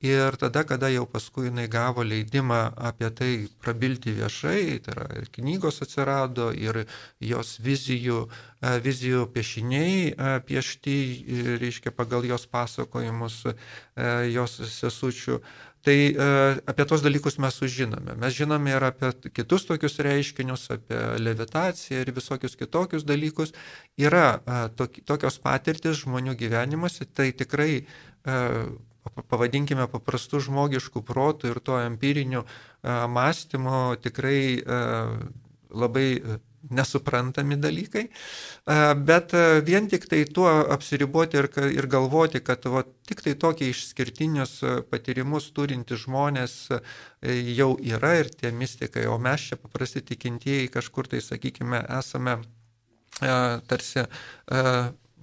Ir 0.00 0.32
tada, 0.40 0.62
kada 0.64 0.88
jau 0.88 1.04
paskui 1.04 1.50
jinai 1.50 1.66
gavo 1.68 2.00
leidimą 2.00 2.60
apie 2.88 3.10
tai 3.12 3.32
prabilti 3.60 4.14
viešai, 4.16 4.78
tai 4.80 4.94
yra 4.94 5.04
ir 5.20 5.28
knygos 5.28 5.82
atsirado, 5.84 6.46
ir 6.56 6.86
jos 7.20 7.58
vizijų, 7.60 8.22
e, 8.64 8.72
vizijų 8.80 9.26
piešiniai 9.34 9.98
e, 10.08 10.32
piešti, 10.48 10.96
reiškia, 11.60 11.92
pagal 11.92 12.24
jos 12.24 12.48
pasakojimus, 12.48 13.42
e, 13.52 14.08
jos 14.32 14.56
sesučių. 14.78 15.42
Tai 15.84 15.96
apie 16.68 16.84
tos 16.84 17.00
dalykus 17.00 17.38
mes 17.40 17.56
sužinome. 17.56 18.12
Mes 18.20 18.34
žinome 18.36 18.72
ir 18.72 18.84
apie 18.84 19.14
kitus 19.32 19.64
tokius 19.68 19.96
reiškinius, 20.04 20.66
apie 20.76 20.98
levitaciją 21.20 22.02
ir 22.04 22.12
visokius 22.16 22.56
kitokius 22.56 23.04
dalykus. 23.08 23.52
Yra 23.96 24.42
tokios 24.76 25.40
patirtis 25.40 26.02
žmonių 26.04 26.36
gyvenimuose, 26.36 27.08
tai 27.08 27.32
tikrai 27.32 27.80
pavadinkime 29.30 29.88
paprastų 29.90 30.42
žmogiškų 30.46 31.02
protų 31.06 31.54
ir 31.54 31.60
to 31.64 31.80
empirinių 31.80 32.44
mąstymo 32.84 33.96
tikrai 34.02 34.60
labai 35.70 36.08
nesuprantami 36.70 37.56
dalykai, 37.56 38.02
bet 39.08 39.32
vien 39.64 39.86
tik 39.88 40.04
tai 40.10 40.24
tuo 40.28 40.50
apsiriboti 40.74 41.38
ir, 41.40 41.48
ir 41.72 41.88
galvoti, 41.88 42.42
kad 42.44 42.66
va, 42.68 42.82
tik 43.08 43.22
tai 43.24 43.32
tokie 43.40 43.70
išskirtinius 43.72 44.58
patyrimus 44.92 45.48
turinti 45.56 45.96
žmonės 45.96 46.56
jau 47.56 47.70
yra 47.80 48.12
ir 48.20 48.32
tie 48.34 48.52
mystikai, 48.52 49.06
o 49.08 49.16
mes 49.18 49.48
čia 49.48 49.60
paprasti 49.60 50.04
tikintieji 50.12 50.68
kažkur 50.74 51.08
tai, 51.08 51.22
sakykime, 51.24 51.80
esame 51.96 52.42
tarsi 53.20 54.04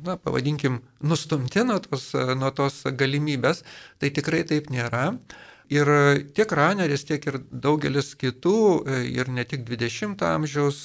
na, 0.06 0.18
pavadinkim, 0.18 0.82
nustumti 1.02 1.64
nuo 1.66 1.80
tos, 1.84 2.12
nuo 2.38 2.52
tos 2.56 2.84
galimybės, 3.00 3.64
tai 4.02 4.12
tikrai 4.14 4.44
taip 4.48 4.72
nėra. 4.74 5.12
Ir 5.74 5.90
tiek 6.36 6.52
Raneris, 6.56 7.04
tiek 7.08 7.24
ir 7.28 7.42
daugelis 7.52 8.14
kitų, 8.16 8.58
ir 9.12 9.28
ne 9.34 9.44
tik 9.44 9.66
20-ojo 9.68 10.30
amžiaus, 10.38 10.84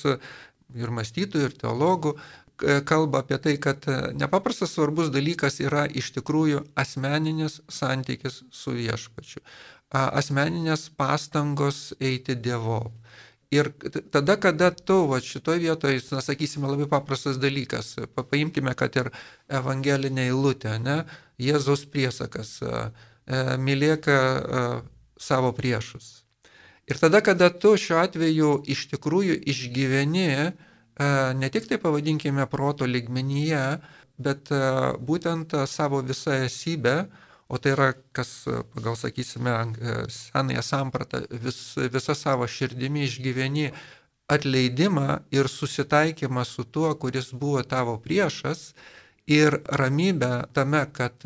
ir 0.74 0.94
mąstytojų, 0.96 1.50
ir 1.50 1.58
teologų, 1.60 2.16
kalba 2.86 3.22
apie 3.22 3.38
tai, 3.42 3.56
kad 3.62 3.86
nepaprastas 4.18 4.74
svarbus 4.74 5.10
dalykas 5.14 5.60
yra 5.62 5.84
iš 5.86 6.12
tikrųjų 6.16 6.64
asmeninis 6.78 7.60
santykis 7.70 8.42
su 8.50 8.74
viešpačiu. 8.76 9.42
Asmeninės 9.92 10.88
pastangos 10.96 11.92
eiti 12.00 12.34
Dievo. 12.34 12.92
Ir 13.52 13.68
tada, 14.08 14.38
kada 14.40 14.70
tu, 14.72 15.02
va, 15.10 15.18
šitoje 15.20 15.60
vietoje, 15.60 16.00
na, 16.14 16.22
sakysime, 16.24 16.70
labai 16.70 16.86
paprastas 16.88 17.36
dalykas, 17.36 17.98
paimkime, 18.16 18.72
kad 18.78 18.96
ir 18.96 19.10
evangelinė 19.52 20.30
eilutė, 20.30 20.78
ne, 20.80 21.02
Jėzaus 21.42 21.84
priesakas, 21.92 22.54
mylėk 23.60 24.08
savo 25.20 25.52
priešus. 25.52 26.22
Ir 26.88 26.98
tada, 26.98 27.20
kada 27.20 27.50
tu 27.52 27.74
šiuo 27.78 28.00
atveju 28.00 28.54
iš 28.72 28.86
tikrųjų 28.94 29.36
išgyveni, 29.52 30.30
ne 31.38 31.50
tik 31.52 31.68
tai 31.68 31.78
pavadinkime 31.82 32.46
proto 32.50 32.88
ligmenyje, 32.88 33.62
bet 34.22 34.48
būtent 35.04 35.54
savo 35.68 36.00
visą 36.02 36.40
esybę, 36.48 36.96
o 37.52 37.58
tai 37.60 37.74
yra, 37.74 37.90
kas, 38.16 38.30
pagal 38.72 38.96
sakysime, 38.96 39.52
senąją 40.08 40.62
sampratą, 40.64 41.20
vis, 41.44 41.58
visą 41.92 42.16
savo 42.16 42.48
širdimi 42.48 43.04
išgyveni 43.04 43.66
atleidimą 44.32 45.18
ir 45.36 45.50
susitaikymą 45.52 46.46
su 46.48 46.64
tuo, 46.64 46.94
kuris 46.96 47.32
buvo 47.36 47.60
tavo 47.62 47.98
priešas 48.00 48.72
ir 49.28 49.58
ramybę 49.68 50.32
tame, 50.56 50.86
kad 50.96 51.18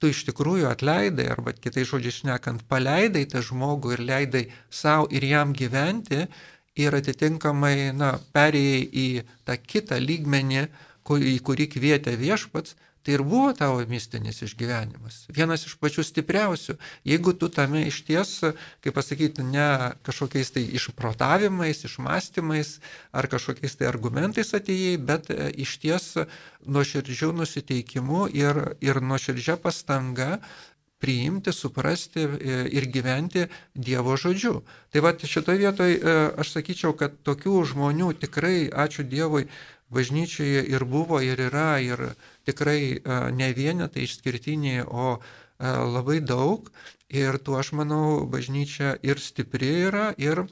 tu 0.00 0.10
iš 0.10 0.24
tikrųjų 0.26 0.66
atleidai, 0.72 1.28
arba 1.30 1.54
kitai 1.54 1.84
žodžiai 1.86 2.16
šnekant, 2.18 2.66
paleidai 2.66 3.26
tą 3.30 3.44
žmogų 3.44 3.94
ir 3.94 4.04
leidai 4.10 4.44
savo 4.72 5.06
ir 5.12 5.26
jam 5.28 5.52
gyventi 5.54 6.24
ir 6.80 6.96
atitinkamai, 6.96 7.92
na, 7.94 8.14
perėjai 8.34 8.84
į 8.90 9.08
tą 9.46 9.58
kitą 9.60 10.02
lygmenį, 10.02 10.66
į 11.10 11.38
kurį 11.46 11.66
kvietė 11.74 12.14
viešpats, 12.18 12.76
Tai 13.02 13.14
ir 13.14 13.22
buvo 13.24 13.52
tavo 13.56 13.80
mistinis 13.88 14.42
išgyvenimas. 14.44 15.22
Vienas 15.32 15.64
iš 15.64 15.78
pačių 15.80 16.02
stipriausių. 16.04 16.74
Jeigu 17.08 17.32
tu 17.32 17.48
tame 17.48 17.86
iš 17.88 18.02
ties, 18.04 18.32
kaip 18.84 18.96
pasakyti, 18.96 19.46
ne 19.46 19.94
kažkokiais 20.04 20.52
tai 20.52 20.66
išprotavimais, 20.76 21.80
išmastymais 21.88 22.74
ar 23.16 23.30
kažkokiais 23.32 23.78
tai 23.80 23.88
argumentais 23.88 24.52
atėjai, 24.52 24.98
bet 25.00 25.32
e, 25.32 25.48
iš 25.64 25.78
ties 25.80 26.10
nuoširdžių 26.68 27.32
nusiteikimu 27.40 28.26
ir, 28.36 28.60
ir 28.84 29.00
nuoširdžia 29.00 29.56
pastanga 29.64 30.36
priimti, 31.00 31.56
suprasti 31.56 32.26
e, 32.28 32.62
ir 32.68 32.84
gyventi 32.92 33.48
Dievo 33.72 34.20
žodžiu. 34.20 34.58
Tai 34.92 35.06
va 35.08 35.16
šitoje 35.16 35.64
vietoje 35.64 36.16
aš 36.36 36.52
sakyčiau, 36.58 36.92
kad 36.92 37.16
tokių 37.24 37.64
žmonių 37.72 38.12
tikrai, 38.20 38.68
ačiū 38.68 39.08
Dievui, 39.08 39.46
bažnyčioje 39.90 40.64
ir 40.70 40.84
buvo, 40.84 41.20
ir 41.20 41.40
yra, 41.50 41.78
ir 41.82 42.14
tikrai 42.46 43.02
ne 43.34 43.52
vienetai 43.56 44.06
išskirtiniai, 44.06 44.86
o 44.86 45.18
labai 45.60 46.20
daug. 46.20 46.70
Ir 47.10 47.38
tuo 47.42 47.58
aš 47.58 47.72
manau, 47.74 48.26
bažnyčia 48.30 48.94
ir 49.02 49.18
stipri 49.18 49.70
yra, 49.88 50.12
ir 50.18 50.44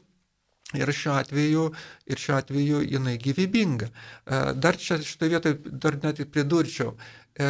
Ir 0.76 0.90
šiuo 0.92 1.14
atveju, 1.16 1.62
ir 2.12 2.20
šiuo 2.20 2.34
atveju 2.36 2.82
jinai 2.84 3.14
gyvybinga. 3.22 3.88
Dar 4.60 4.76
čia 4.76 4.98
šitoje 5.00 5.32
vietoje 5.32 5.78
dar 5.80 5.96
net 6.02 6.20
pridurčiau, 6.28 6.92
E, 7.38 7.48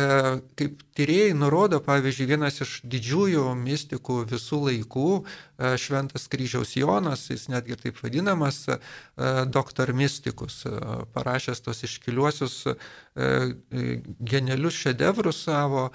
kaip 0.60 0.82
tyrėjai 0.98 1.32
nurodo, 1.32 1.78
pavyzdžiui, 1.80 2.26
vienas 2.28 2.58
iš 2.60 2.72
didžiųjų 2.92 3.44
mystikų 3.56 4.18
visų 4.28 4.58
laikų, 4.66 5.04
e, 5.16 5.70
Šventas 5.80 6.26
kryžiaus 6.28 6.74
Jonas, 6.76 7.22
jis 7.32 7.46
netgi 7.48 7.78
taip 7.80 8.02
vadinamas, 8.02 8.58
e, 8.68 8.76
doktor 9.48 9.94
mystikus, 9.96 10.58
parašęs 11.14 11.64
tos 11.64 11.80
iškiliuosius 11.88 12.58
genialius 14.20 14.76
šedevrus 14.76 15.40
savo, 15.46 15.88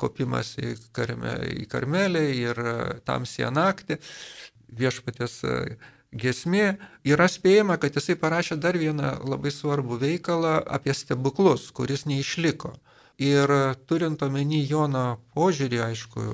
kopimas 0.00 0.54
į, 0.56 0.72
karme, 0.96 1.36
į 1.52 1.68
karmelį 1.68 2.24
ir 2.32 2.62
tamsiją 3.04 3.52
naktį, 3.52 3.98
viešpatės 4.72 5.42
gesmė, 6.12 6.78
yra 7.04 7.28
spėjama, 7.28 7.78
kad 7.80 7.96
jisai 7.96 8.16
parašė 8.20 8.58
dar 8.60 8.78
vieną 8.78 9.18
labai 9.28 9.52
svarbų 9.52 9.98
veikalą 10.00 10.58
apie 10.64 10.94
stebuklus, 10.94 11.70
kuris 11.72 12.06
neišliko. 12.08 12.74
Ir 13.18 13.50
turint 13.90 14.20
omeny 14.22 14.60
Jono 14.62 15.18
požiūrį, 15.34 15.80
aišku, 15.88 16.26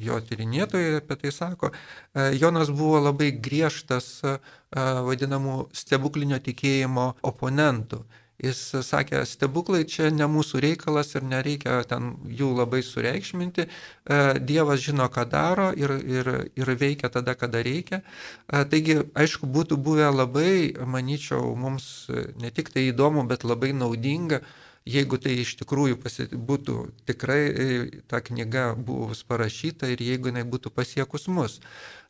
jo 0.00 0.16
tyrinėtojai 0.24 1.02
apie 1.02 1.18
tai 1.20 1.32
sako, 1.36 1.68
e, 1.68 2.30
Jonas 2.40 2.70
buvo 2.72 3.02
labai 3.04 3.34
griežtas 3.36 4.06
e, 4.24 4.38
vadinamų 4.72 5.68
stebuklinio 5.76 6.40
tikėjimo 6.40 7.10
oponentų. 7.28 8.00
Jis 8.42 8.60
sakė, 8.82 9.22
stebuklai 9.28 9.84
čia 9.86 10.10
ne 10.10 10.26
mūsų 10.26 10.62
reikalas 10.64 11.14
ir 11.14 11.22
nereikia 11.22 11.80
ten 11.88 12.16
jų 12.26 12.50
labai 12.58 12.82
sureikšminti. 12.82 13.68
E, 13.68 14.18
Dievas 14.42 14.82
žino, 14.82 15.06
ką 15.12 15.26
daro 15.30 15.68
ir, 15.78 15.94
ir, 16.02 16.32
ir 16.58 16.74
veikia 16.80 17.12
tada, 17.12 17.36
kada 17.38 17.62
reikia. 17.62 18.02
Taigi, 18.50 18.98
aišku, 19.14 19.46
būtų 19.46 19.78
buvę 19.78 20.10
labai, 20.10 20.74
manyčiau, 20.74 21.54
mums 21.54 22.10
ne 22.42 22.50
tik 22.50 22.74
tai 22.74 22.88
įdomu, 22.90 23.24
bet 23.30 23.46
labai 23.46 23.70
naudinga 23.76 24.42
jeigu 24.88 25.18
tai 25.22 25.36
iš 25.42 25.54
tikrųjų 25.60 25.98
pasi, 26.02 26.26
būtų 26.32 26.76
tikrai 27.06 27.40
e, 27.46 27.66
ta 28.10 28.20
knyga 28.24 28.72
buvus 28.74 29.22
parašyta 29.26 29.90
ir 29.92 30.02
jeigu 30.02 30.32
jinai 30.32 30.44
būtų 30.48 30.72
pasiekus 30.74 31.28
mus. 31.28 31.60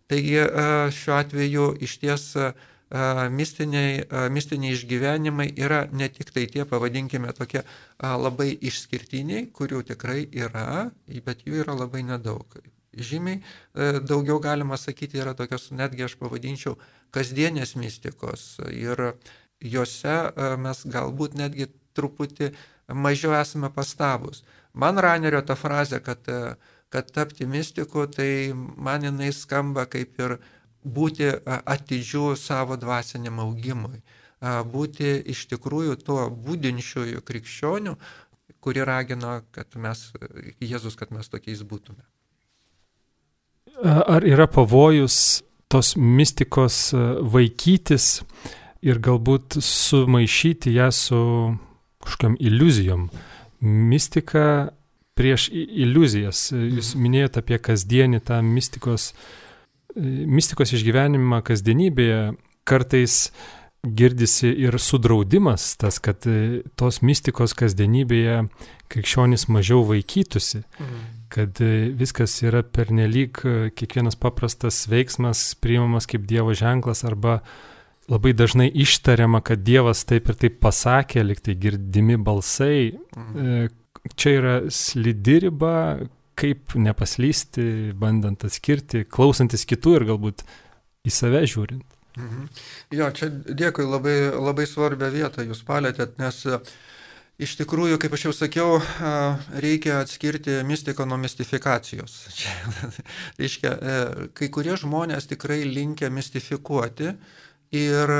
Taigi 0.09 0.39
e, 0.41 0.49
šiuo 0.93 1.17
atveju 1.19 1.67
iš 1.85 1.99
ties 2.03 2.25
e, 2.37 2.53
mistiniai, 3.33 4.05
mistiniai 4.31 4.75
išgyvenimai 4.77 5.49
yra 5.57 5.87
ne 5.93 6.09
tik 6.13 6.33
tai 6.35 6.47
tie, 6.51 6.67
pavadinkime, 6.69 7.33
tokie 7.33 7.63
labai 8.01 8.51
išskirtiniai, 8.53 9.47
kurių 9.55 9.83
tikrai 9.93 10.27
yra, 10.29 10.91
bet 11.25 11.47
jų 11.47 11.63
yra 11.65 11.77
labai 11.79 12.03
nedaug. 12.05 12.59
Žymiai 12.93 13.41
daugiau 14.05 14.37
galima 14.45 14.77
sakyti 14.77 15.23
yra 15.23 15.33
tokios, 15.33 15.71
netgi 15.73 16.05
aš 16.05 16.19
pavadinčiau, 16.21 16.77
kasdienės 17.13 17.77
mistikos 17.81 18.59
ir 18.69 19.15
juose 19.63 20.17
mes 20.61 20.85
galbūt 20.93 21.39
netgi 21.41 21.71
truputį 21.97 22.53
mažiau 22.93 23.33
esame 23.41 23.71
pastabus. 23.73 24.43
Man 24.73 25.01
Ranerio 25.01 25.41
ta 25.45 25.57
frazė, 25.57 26.01
kad, 26.05 26.29
kad 26.93 27.13
tapti 27.13 27.47
mystiku, 27.49 28.07
tai 28.09 28.53
man 28.53 29.05
jinai 29.09 29.33
skamba 29.33 29.87
kaip 29.89 30.21
ir 30.21 30.37
būti 30.85 31.31
atidžių 31.47 32.33
savo 32.39 32.77
dvasiniam 32.81 33.41
augimui, 33.45 34.03
būti 34.43 35.15
iš 35.33 35.47
tikrųjų 35.53 35.99
tuo 36.03 36.27
būdinčiųjų 36.31 37.23
krikščionių, 37.27 37.95
kuri 38.63 38.85
ragino, 38.87 39.41
kad 39.55 39.75
mes, 39.77 40.11
Jėzus, 40.63 40.99
kad 40.99 41.11
mes 41.15 41.31
tokiais 41.31 41.63
būtume. 41.67 42.03
Ar 43.83 44.23
yra 44.27 44.47
pavojus 44.51 45.43
tos 45.73 45.95
mistikos 45.97 46.93
vaikytis 46.93 48.21
ir 48.83 48.99
galbūt 49.03 49.57
sumaišyti 49.63 50.75
ją 50.77 50.91
su 50.93 51.21
kažkokiam 52.03 52.37
iliuzijom. 52.41 53.09
Mistika 53.63 54.73
prieš 55.19 55.49
iliuzijas. 55.53 56.51
Jūs 56.53 56.95
mhm. 56.95 57.03
minėjote 57.05 57.43
apie 57.43 57.59
kasdienį 57.63 58.23
tą 58.27 58.41
mistikos, 58.45 59.13
mistikos 59.97 60.75
išgyvenimą 60.77 61.43
kasdienybėje. 61.47 62.35
Kartais 62.69 63.33
girdisi 63.83 64.53
ir 64.63 64.77
sudraudimas 64.79 65.73
tas, 65.81 65.99
kad 65.99 66.23
tos 66.79 67.01
mistikos 67.03 67.57
kasdienybėje 67.59 68.45
krikščionis 68.93 69.49
mažiau 69.51 69.83
vaikytųsi. 69.89 70.63
Mhm 70.79 71.03
kad 71.33 71.61
viskas 71.97 72.35
yra 72.45 72.63
pernelyg 72.63 73.39
kiekvienas 73.79 74.19
paprastas 74.21 74.85
veiksmas 74.91 75.53
priimamas 75.65 76.09
kaip 76.11 76.27
Dievo 76.29 76.53
ženklas 76.57 77.05
arba 77.09 77.39
labai 78.11 78.35
dažnai 78.37 78.69
ištariama, 78.85 79.41
kad 79.41 79.63
Dievas 79.65 80.05
taip 80.09 80.29
ir 80.29 80.39
taip 80.39 80.59
pasakė, 80.63 81.23
liktai 81.25 81.55
girdimi 81.61 82.19
balsai. 82.21 82.99
Mhm. 83.17 83.47
E, 83.47 84.11
čia 84.19 84.35
yra 84.41 84.57
slidi 84.69 85.39
riba, 85.47 85.77
kaip 86.39 86.77
nepaslysti, 86.79 87.93
bandant 87.99 88.45
atskirti, 88.47 89.05
klausantis 89.09 89.67
kitų 89.69 89.97
ir 89.99 90.07
galbūt 90.13 90.47
į 91.07 91.13
save 91.13 91.43
žiūrint. 91.49 91.99
Mhm. 92.19 92.49
Jo, 92.93 93.09
čia 93.17 93.31
dėkui, 93.33 93.87
labai, 93.89 94.17
labai 94.37 94.67
svarbią 94.69 95.09
vietą 95.13 95.45
jūs 95.47 95.63
palėtėt, 95.65 96.19
nes 96.21 96.43
e, 96.45 96.59
iš 97.41 97.55
tikrųjų, 97.63 97.97
kaip 98.03 98.17
aš 98.17 98.27
jau 98.27 98.35
sakiau, 98.37 98.75
e, 98.81 99.13
reikia 99.65 100.03
atskirti 100.03 100.59
mistiką 100.69 101.07
nuo 101.09 101.17
mistifikacijos. 101.23 102.19
Čia, 102.39 102.53
reiškia, 103.41 103.73
kai 104.37 104.51
kurie 104.53 104.77
žmonės 104.77 105.31
tikrai 105.31 105.63
linkia 105.65 106.13
mistifikuoti, 106.13 107.15
ir, 107.73 108.13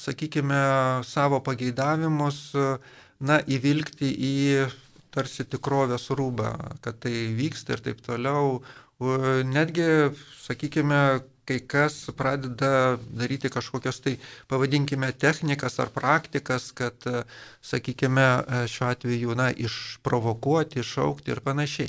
sakykime, 0.00 0.62
savo 1.04 1.42
pageidavimus, 1.44 2.40
na, 3.20 3.40
įvilgti 3.44 4.08
į 4.08 4.36
tarsi 5.14 5.46
tikrovės 5.48 6.10
rūbą, 6.14 6.52
kad 6.84 7.00
tai 7.04 7.14
vyksta 7.38 7.76
ir 7.76 7.84
taip 7.86 8.04
toliau. 8.04 8.60
Netgi, 9.46 9.86
sakykime, 10.42 11.02
kai 11.48 11.58
kas 11.64 11.94
pradeda 12.16 12.98
daryti 12.98 13.48
kažkokias 13.52 14.02
tai, 14.04 14.16
pavadinkime, 14.50 15.12
technikas 15.16 15.78
ar 15.80 15.92
praktikas, 15.94 16.72
kad, 16.76 17.06
sakykime, 17.64 18.26
šiuo 18.68 18.90
atveju, 18.90 19.36
na, 19.38 19.48
išprovokuoti, 19.54 20.82
išaukti 20.84 21.32
ir 21.32 21.40
panašiai. 21.46 21.88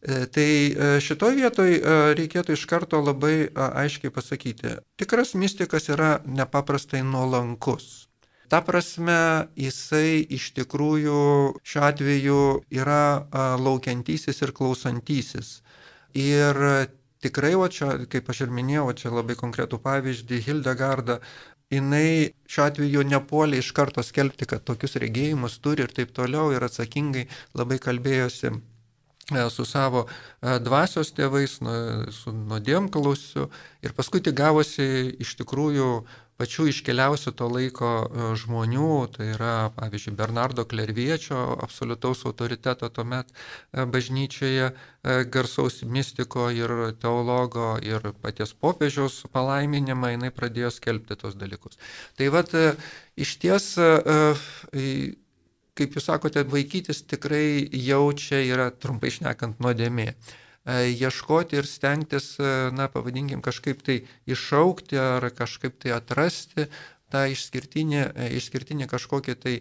E, 0.00 0.26
tai 0.32 0.48
e, 0.72 0.92
šitoje 1.04 1.36
vietoje 1.36 1.80
reikėtų 2.16 2.56
iš 2.56 2.66
karto 2.68 3.00
labai 3.04 3.50
aiškiai 3.52 4.12
pasakyti, 4.12 4.78
tikras 5.00 5.34
mystikas 5.36 5.90
yra 5.92 6.14
nepaprastai 6.24 7.02
nuolankus. 7.04 8.09
Ta 8.50 8.58
prasme, 8.66 9.46
jisai 9.54 10.24
iš 10.26 10.48
tikrųjų 10.56 11.18
šiuo 11.62 11.82
atveju 11.86 12.38
yra 12.74 13.02
laukiantysis 13.62 14.42
ir 14.42 14.50
klausantysis. 14.56 15.60
Ir 16.18 16.58
tikrai, 17.22 17.52
o 17.54 17.68
čia, 17.70 17.92
kaip 18.10 18.32
aš 18.32 18.46
ir 18.46 18.54
minėjau, 18.56 18.88
čia 18.98 19.12
labai 19.14 19.36
konkretų 19.38 19.78
pavyzdį, 19.84 20.40
Hildegarda, 20.48 21.20
jinai 21.70 22.32
šiuo 22.50 22.66
atveju 22.66 23.04
nepuolė 23.06 23.60
iš 23.62 23.70
karto 23.76 24.02
skelbti, 24.02 24.48
kad 24.50 24.64
tokius 24.66 24.98
regėjimus 24.98 25.60
turi 25.62 25.86
ir 25.86 25.94
taip 25.94 26.10
toliau 26.16 26.50
ir 26.54 26.66
atsakingai 26.66 27.28
labai 27.54 27.78
kalbėjosi 27.82 28.50
e, 28.50 29.44
su 29.54 29.66
savo 29.68 30.06
e, 30.08 30.56
dvasios 30.64 31.14
tėvais, 31.14 31.60
su 32.16 32.34
nuodėmklausiu. 32.34 33.46
Ir 33.86 33.94
paskui 33.94 34.24
tik 34.24 34.34
gavosi 34.40 34.88
iš 35.22 35.36
tikrųjų 35.44 35.92
pačių 36.40 36.68
iškeliausių 36.70 37.32
to 37.36 37.48
laiko 37.52 37.90
e, 38.00 38.28
žmonių, 38.40 38.92
tai 39.14 39.28
yra, 39.34 39.54
pavyzdžiui, 39.76 40.16
Bernardo 40.16 40.64
Klerviečio, 40.68 41.38
absoliutaus 41.66 42.24
autoriteto 42.28 42.88
tuomet 42.96 43.28
e, 43.30 43.84
bažnyčioje, 43.84 44.70
e, 44.70 45.16
garsaus 45.34 45.82
mistiko 45.84 46.48
ir 46.54 46.74
teologo 47.02 47.74
ir 47.84 48.12
paties 48.24 48.54
popiežiaus 48.56 49.22
palaiminimą, 49.34 50.14
jinai 50.14 50.32
pradėjo 50.34 50.72
skelbti 50.78 51.18
tos 51.20 51.36
dalykus. 51.40 51.80
Tai 52.16 52.30
vad, 52.32 52.52
iš 53.20 53.36
ties, 53.42 53.72
kaip 55.78 55.96
jūs 55.96 56.06
sakote, 56.06 56.44
vaikytis 56.48 57.04
tikrai 57.08 57.68
jaučia 57.88 58.40
yra, 58.48 58.70
trumpai 58.72 59.12
šnekant, 59.12 59.60
nuodėmė. 59.60 60.14
E, 60.70 60.92
ieškoti 60.92 61.58
ir 61.58 61.66
stengtis, 61.66 62.34
e, 62.38 62.70
na, 62.76 62.88
pavadinkim, 62.92 63.42
kažkaip 63.42 63.82
tai 63.86 64.00
iššaukti 64.30 64.98
ar 65.00 65.30
kažkaip 65.34 65.78
tai 65.82 65.94
atrasti 65.96 66.68
tą 67.10 67.26
išskirtinį, 67.32 68.02
e, 68.14 68.32
išskirtinį 68.38 68.90
kažkokį 68.90 69.38
tai 69.44 69.60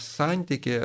santyki, 0.00 0.78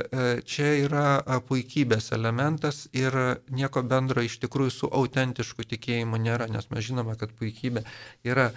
čia 0.43 0.73
yra 0.83 1.39
puikybės 1.47 2.09
elementas 2.17 2.81
ir 2.91 3.15
nieko 3.47 3.79
bendro 3.87 4.19
iš 4.19 4.33
tikrųjų 4.41 4.73
su 4.75 4.89
autentišku 4.91 5.63
tikėjimu 5.71 6.19
nėra, 6.19 6.49
nes 6.51 6.67
mes 6.67 6.83
žinome, 6.83 7.15
kad 7.15 7.31
puikybė 7.31 7.85
yra 8.27 8.49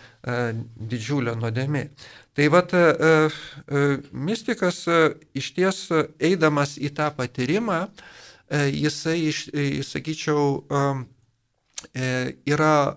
didžiulė 0.74 1.36
nuodėmė. 1.38 1.84
Tai 2.34 2.48
vad, 2.56 2.74
mystikas 4.10 4.82
iš 5.30 5.52
ties 5.60 5.84
eidamas 6.18 6.74
į 6.74 6.90
tą 6.98 7.12
patyrimą, 7.14 7.84
jisai, 8.50 9.32
e, 9.52 9.82
sakyčiau, 9.82 10.64
e, 11.94 12.36
yra 12.46 12.96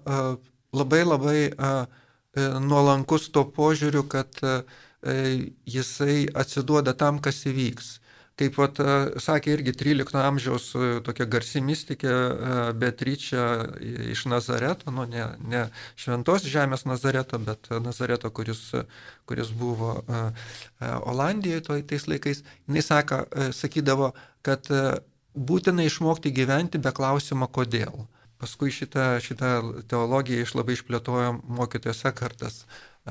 labai 0.74 1.04
labai 1.04 1.40
nuolankus 2.62 3.32
to 3.34 3.44
požiūriu, 3.44 4.06
kad 4.08 4.30
jisai 5.66 6.28
atsiduoda 6.36 6.94
tam, 6.94 7.20
kas 7.20 7.42
įvyks. 7.50 7.98
Kaip 8.40 8.56
vat, 8.56 8.78
sakė 9.20 9.52
irgi 9.58 9.74
13 9.76 10.16
amžiaus 10.16 10.70
tokia 11.04 11.26
garsi 11.28 11.60
mystikė 11.60 12.14
Beatričia 12.80 13.42
iš 14.14 14.24
Nazareto, 14.32 14.94
nu 14.96 15.04
ne, 15.12 15.26
ne 15.44 15.66
šventos 16.00 16.48
žemės 16.48 16.86
Nazareto, 16.88 17.42
bet 17.44 17.68
Nazareto, 17.84 18.32
kuris, 18.32 18.62
kuris 19.28 19.52
buvo 19.52 19.98
Olandijoje 20.80 21.84
tais 21.90 22.08
laikais, 22.08 22.46
jinai 22.70 22.86
saka, 22.86 23.26
sakydavo, 23.52 24.14
kad 24.46 24.72
būtina 25.40 25.88
išmokti 25.88 26.34
gyventi 26.36 26.82
be 26.84 26.92
klausimo 26.96 27.48
kodėl. 27.48 28.06
Paskui 28.40 28.72
šitą, 28.72 29.18
šitą 29.24 29.50
teologiją 29.92 30.46
iš 30.46 30.56
labai 30.56 30.78
išplėtojo 30.78 31.34
mokytojas 31.44 32.06
Ekartas, 32.08 32.62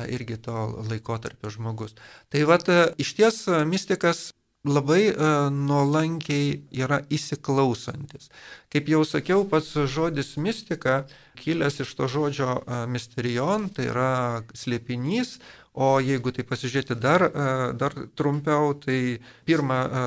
irgi 0.08 0.38
to 0.40 0.54
laikotarpio 0.88 1.52
žmogus. 1.52 1.96
Tai 2.32 2.44
vad, 2.48 2.68
iš 2.96 3.12
ties 3.18 3.42
mystikas 3.68 4.30
labai 4.68 5.12
nuolankiai 5.52 6.62
yra 6.74 7.02
įsiklausantis. 7.12 8.30
Kaip 8.72 8.88
jau 8.90 9.04
sakiau, 9.06 9.44
pats 9.48 9.70
žodis 9.88 10.34
mistika, 10.40 11.02
kilęs 11.38 11.78
iš 11.84 11.92
to 11.96 12.08
žodžio 12.10 12.58
misterion, 12.90 13.68
tai 13.68 13.90
yra 13.92 14.10
slėpinys, 14.56 15.36
O 15.76 15.98
jeigu 16.02 16.32
tai 16.34 16.44
pasižiūrėti 16.48 16.96
dar, 16.98 17.28
e, 17.28 17.48
dar 17.78 17.94
trumpiau, 18.18 18.72
tai 18.74 19.20
pirma 19.46 19.82
e, 19.84 20.06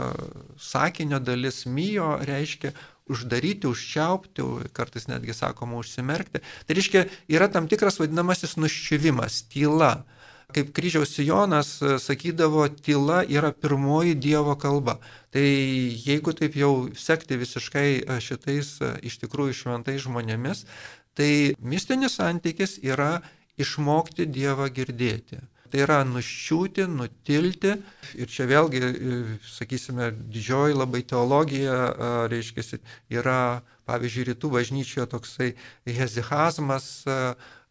sakinio 0.60 1.22
dalis 1.24 1.64
myjo 1.66 2.18
reiškia 2.28 2.74
uždaryti, 3.12 3.70
užčiaupti, 3.70 4.44
kartais 4.76 5.08
netgi 5.08 5.36
sakoma 5.36 5.80
užsimerkti. 5.80 6.42
Tai 6.66 6.78
reiškia, 6.78 7.06
yra 7.32 7.48
tam 7.52 7.70
tikras 7.72 8.02
vadinamasis 8.02 8.58
nuščiuvimas, 8.60 9.46
tyla. 9.54 10.02
Kaip 10.52 10.74
kryžiaus 10.76 11.16
Jonas 11.24 11.78
e, 11.80 11.96
sakydavo, 12.04 12.66
tyla 12.84 13.22
yra 13.24 13.54
pirmoji 13.56 14.18
Dievo 14.20 14.58
kalba. 14.60 14.98
Tai 15.32 15.46
jeigu 15.46 16.34
taip 16.36 16.58
jau 16.60 16.90
sekti 17.00 17.38
visiškai 17.40 18.20
šitais 18.20 18.80
iš 19.08 19.22
tikrųjų 19.22 19.56
šventais 19.62 20.04
žmonėmis, 20.04 20.66
tai 21.16 21.54
mistinis 21.64 22.18
santykis 22.20 22.82
yra 22.84 23.22
išmokti 23.64 24.28
Dievą 24.30 24.70
girdėti. 24.74 25.42
Tai 25.72 25.80
yra 25.86 26.02
nuščiūti, 26.04 26.84
nutilti. 26.92 27.78
Ir 28.20 28.28
čia 28.28 28.48
vėlgi, 28.50 28.82
sakysime, 29.54 30.10
didžioji 30.34 30.76
labai 30.76 31.00
teologija, 31.08 31.78
reiškia, 32.32 32.82
yra, 33.16 33.62
pavyzdžiui, 33.88 34.28
rytų 34.34 34.52
bažnyčioje 34.52 35.08
toksai 35.14 35.50
hezihazmas, 35.88 36.90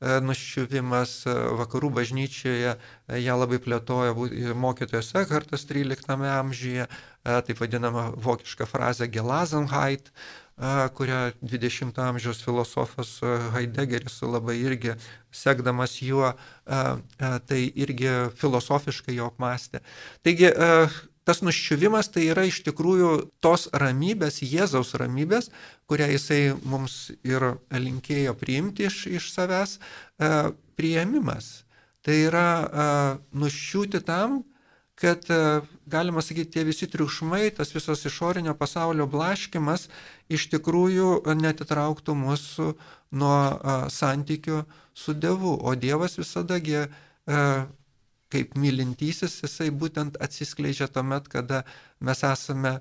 nuščiuvimas, 0.00 1.12
vakarų 1.60 1.90
bažnyčioje 2.00 2.72
ją 3.20 3.34
labai 3.36 3.60
plėtojo 3.60 4.54
mokytojas 4.56 5.12
Ekhartas 5.20 5.68
13 5.68 6.24
amžiuje, 6.38 6.86
taip 7.20 7.60
vadinama 7.60 8.08
vokiška 8.16 8.64
frazė 8.70 9.10
Gelazenheit, 9.12 10.08
kurią 10.94 11.20
20 11.40 11.98
amžiaus 12.04 12.42
filosofas 12.44 13.14
Heideggeris 13.54 14.18
labai 14.22 14.58
irgi, 14.60 14.92
sekdamas 15.32 15.94
juo, 16.04 16.34
tai 16.66 17.60
irgi 17.80 18.10
filosofiškai 18.36 19.16
jo 19.16 19.30
apmastė. 19.30 19.80
Taigi, 20.26 20.50
tas 21.24 21.40
nuščiuvimas 21.46 22.10
tai 22.12 22.26
yra 22.32 22.44
iš 22.48 22.60
tikrųjų 22.66 23.14
tos 23.40 23.68
ramybės, 23.72 24.42
Jėzaus 24.44 24.92
ramybės, 25.00 25.48
kurią 25.88 26.10
jisai 26.12 26.42
mums 26.68 27.08
ir 27.24 27.54
linkėjo 27.72 28.36
priimti 28.36 28.84
iš, 28.90 29.06
iš 29.08 29.32
savęs, 29.32 29.78
prieimimas. 30.76 31.64
Tai 32.04 32.16
yra 32.28 32.48
nuščiūti 33.32 34.00
tam, 34.04 34.42
kad, 35.00 35.24
galima 35.90 36.22
sakyti, 36.22 36.58
tie 36.58 36.64
visi 36.68 36.88
triukšmai, 36.90 37.50
tas 37.56 37.72
visas 37.74 38.04
išorinio 38.06 38.54
pasaulio 38.58 39.06
blaškimas 39.10 39.88
iš 40.28 40.48
tikrųjų 40.52 41.22
netitrauktų 41.40 42.16
mūsų 42.20 42.66
nuo 43.20 43.38
santykių 43.90 44.64
su 44.94 45.14
Dievu. 45.16 45.56
O 45.56 45.74
Dievas 45.74 46.18
visadagi, 46.20 46.84
kaip 48.30 48.54
mylintysis, 48.60 49.40
jisai 49.42 49.70
būtent 49.72 50.20
atsiskleidžia 50.22 50.90
tuomet, 50.92 51.26
kada 51.32 51.64
mes 52.00 52.22
esame 52.26 52.78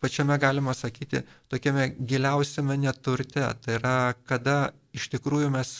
pačiame, 0.00 0.38
galima 0.38 0.74
sakyti, 0.74 1.24
tokiame 1.50 1.90
giliausiame 1.98 2.78
neturte. 2.78 3.42
Tai 3.64 3.74
yra, 3.80 3.96
kada 4.28 4.70
iš 4.94 5.10
tikrųjų 5.14 5.50
mes 5.52 5.74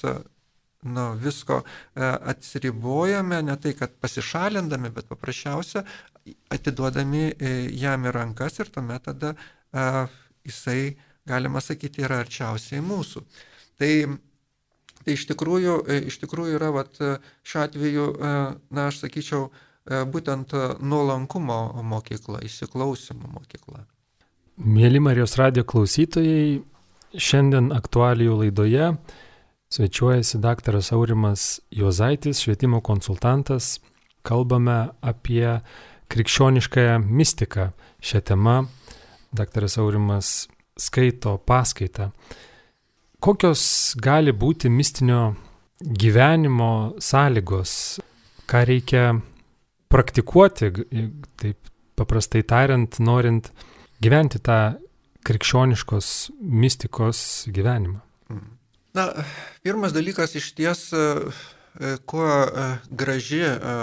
nuo 0.87 1.09
visko 1.19 1.62
atsiribojame, 1.99 3.41
ne 3.43 3.57
tai, 3.59 3.73
kad 3.75 3.97
pasišalindami, 3.99 4.93
bet 4.95 5.09
paprasčiausia 5.11 5.83
atiduodami 6.55 7.33
jam 7.75 8.07
į 8.07 8.12
rankas 8.14 8.61
ir 8.61 8.71
tuomet 8.71 9.09
tada 9.09 9.35
jisai, 10.49 10.97
galima 11.29 11.61
sakyti, 11.61 12.03
yra 12.07 12.23
arčiausiai 12.25 12.83
mūsų. 12.85 13.23
Tai, 13.79 13.91
tai 15.05 15.14
iš, 15.17 15.27
tikrųjų, 15.33 15.77
e, 15.87 16.01
iš 16.11 16.19
tikrųjų 16.23 16.57
yra 16.59 16.73
vat, 16.75 16.99
šiuo 17.47 17.64
atveju, 17.64 18.09
e, 18.09 18.33
na, 18.75 18.88
aš 18.88 19.03
sakyčiau, 19.05 19.49
e, 19.49 20.03
būtent 20.14 20.55
nuolankumo 20.81 21.61
mokykla, 21.93 22.43
įsiklausimo 22.49 23.31
mokykla. 23.37 23.85
Mėly 24.59 25.01
Marijos 25.03 25.37
radio 25.38 25.62
klausytojai, 25.69 26.59
šiandien 27.14 27.71
aktualijų 27.73 28.41
laidoje 28.43 28.91
svečiuojasi 29.69 30.39
daktaras 30.39 30.93
Aurimas 30.93 31.61
Juozaitis, 31.71 32.41
švietimo 32.41 32.81
konsultantas. 32.81 33.81
Kalbame 34.23 34.89
apie 35.01 35.61
krikščioniškąją 36.09 36.99
mistiką. 36.99 37.71
Šią 38.01 38.21
temą 38.21 38.57
daktaras 39.33 39.79
Aurimas 39.79 40.49
skaito 40.79 41.37
paskaitą. 41.39 42.11
Kokios 43.21 43.95
gali 43.99 44.33
būti 44.33 44.71
mistinio 44.71 45.35
gyvenimo 45.81 46.95
sąlygos, 47.03 47.73
ką 48.47 48.65
reikia 48.65 49.05
praktikuoti, 49.91 50.71
taip 51.37 51.73
paprastai 51.99 52.45
tariant, 52.47 53.01
norint 53.03 53.51
gyventi 54.01 54.39
tą 54.39 54.79
krikščioniškos 55.27 56.13
mistikos 56.41 57.49
gyvenimą? 57.51 58.08
Na, 58.99 59.09
pirmas 59.63 59.93
dalykas 59.95 60.35
iš 60.41 60.53
ties, 60.59 60.89
e, 60.93 61.97
kuo 62.11 62.27
e, 62.27 62.69
graži, 62.91 63.45
e, 63.47 63.77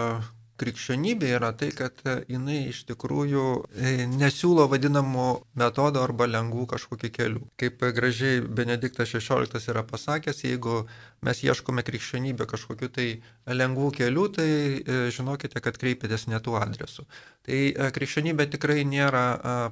krikščionybė 0.59 1.29
yra 1.35 1.51
tai, 1.57 1.69
kad 1.75 1.99
jinai 2.31 2.69
iš 2.69 2.83
tikrųjų 2.89 3.45
e, 3.75 3.93
nesiūlo 4.11 4.67
vadinamų 4.71 5.27
metodų 5.59 6.01
arba 6.03 6.27
lengvų 6.31 6.65
kažkokių 6.71 7.11
kelių. 7.17 7.41
Kaip 7.59 7.83
gražiai 7.97 8.43
Benediktas 8.43 9.11
XVI 9.11 9.63
yra 9.73 9.83
pasakęs, 9.87 10.43
jeigu 10.47 10.85
mes 11.25 11.43
ieškome 11.43 11.83
krikščionybę 11.87 12.47
kažkokiu 12.51 12.91
tai 12.95 13.09
lengvų 13.47 13.91
kelių, 13.99 14.25
tai 14.37 14.47
e, 14.51 15.01
žinokite, 15.15 15.59
kad 15.63 15.79
kreipėtės 15.81 16.29
ne 16.31 16.39
tuo 16.43 16.55
adresu. 16.61 17.07
Tai 17.47 17.59
e, 17.71 17.91
krikščionybė 17.99 18.47
tikrai 18.55 18.83
nėra, 18.87 19.25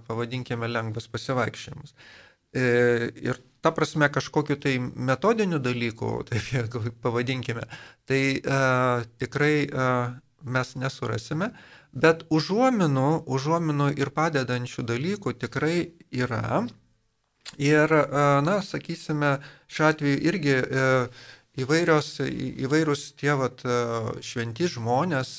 pavadinkime, 0.08 0.67
lengvas 0.71 1.08
pasivaikščiojimas. 1.12 1.95
Ir 2.53 3.39
ta 3.63 3.71
prasme 3.71 4.10
kažkokiu 4.12 4.60
tai 4.60 4.76
metodiniu 4.80 5.62
dalyku, 5.63 6.19
taip 6.28 6.99
pavadinkime, 7.02 7.63
tai 8.10 8.21
uh, 8.43 9.08
tikrai 9.23 9.56
uh, 9.71 10.13
mes 10.43 10.76
nesurasime, 10.76 11.49
bet 11.93 12.26
užuominų, 12.34 13.10
užuominų 13.30 13.91
ir 14.02 14.12
padedančių 14.15 14.86
dalykų 14.91 15.36
tikrai 15.45 15.78
yra. 16.12 16.65
Ir, 17.62 17.91
na, 18.41 18.56
sakysime, 18.65 19.36
šiuo 19.69 19.89
atveju 19.91 20.19
irgi 20.26 20.56
įvairios, 21.59 22.07
įvairūs 22.65 23.03
tie 23.19 23.33
vat, 23.37 23.61
šventi 24.25 24.69
žmonės 24.71 25.33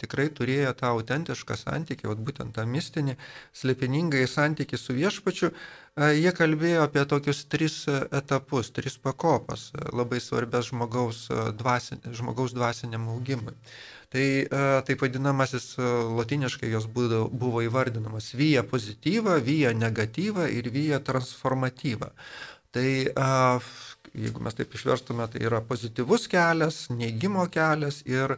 tikrai 0.00 0.26
turėjo 0.34 0.72
tą 0.80 0.90
autentišką 0.96 1.58
santykį, 1.60 2.08
vat, 2.10 2.24
būtent 2.26 2.56
tą 2.56 2.64
mistinį, 2.66 3.14
slėpiningai 3.54 4.24
santykį 4.30 4.80
su 4.80 4.96
viešpačiu. 4.98 5.52
Jie 6.00 6.32
kalbėjo 6.34 6.84
apie 6.86 7.04
tokius 7.06 7.44
tris 7.50 7.84
etapus, 7.90 8.70
tris 8.74 8.96
pakopas, 8.98 9.70
labai 9.92 10.20
svarbės 10.22 10.70
žmogaus, 10.70 11.24
dvasin, 11.58 12.02
žmogaus 12.14 12.54
dvasiniam 12.56 13.08
augimui. 13.14 13.54
Tai 14.10 14.24
taip 14.86 15.02
vadinamasis 15.04 15.76
latiniškai 15.78 16.70
jos 16.72 16.88
buvo 16.90 17.60
įvardinamas 17.62 18.32
vyja 18.34 18.64
pozityva, 18.66 19.36
vyja 19.38 19.70
negatyva 19.76 20.48
ir 20.50 20.70
vyja 20.74 20.98
transformatyva. 20.98 22.10
Tai 22.74 22.88
jeigu 24.14 24.42
mes 24.42 24.56
taip 24.58 24.74
išverstume, 24.74 25.26
tai 25.32 25.44
yra 25.46 25.60
pozityvus 25.66 26.26
kelias, 26.30 26.84
neigimo 26.94 27.46
kelias 27.52 28.00
ir, 28.08 28.36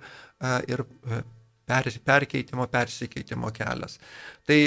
ir 0.68 0.84
per, 1.66 1.88
perkeitimo, 2.04 2.66
persikeitimo 2.72 3.52
kelias. 3.56 3.98
Tai 4.46 4.58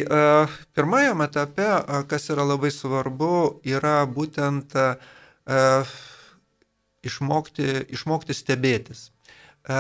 pirmajame 0.74 1.30
etape, 1.30 1.70
kas 2.10 2.30
yra 2.34 2.48
labai 2.48 2.72
svarbu, 2.74 3.62
yra 3.68 4.00
būtent 4.10 4.78
išmokti, 7.06 7.68
išmokti 7.94 8.36
stebėtis. 8.36 9.10
E, 9.65 9.78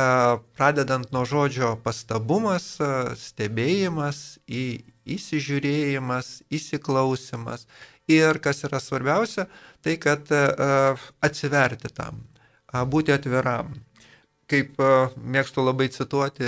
pradedant 0.57 1.11
nuo 1.13 1.25
žodžio 1.29 1.75
pastabumas, 1.85 2.75
e, 2.81 2.91
stebėjimas, 3.21 4.21
į, 4.49 4.65
įsižiūrėjimas, 5.17 6.39
įsiklausimas 6.53 7.67
ir 8.11 8.39
kas 8.43 8.63
yra 8.67 8.79
svarbiausia, 8.81 9.47
tai 9.85 9.97
kad 10.01 10.29
e, 10.31 10.43
atsiverti 11.25 11.91
tam, 11.93 12.21
būti 12.91 13.15
atviram. 13.15 13.73
Kaip 14.45 14.77
mėgstu 15.17 15.63
labai 15.65 15.87
cituoti 15.89 16.45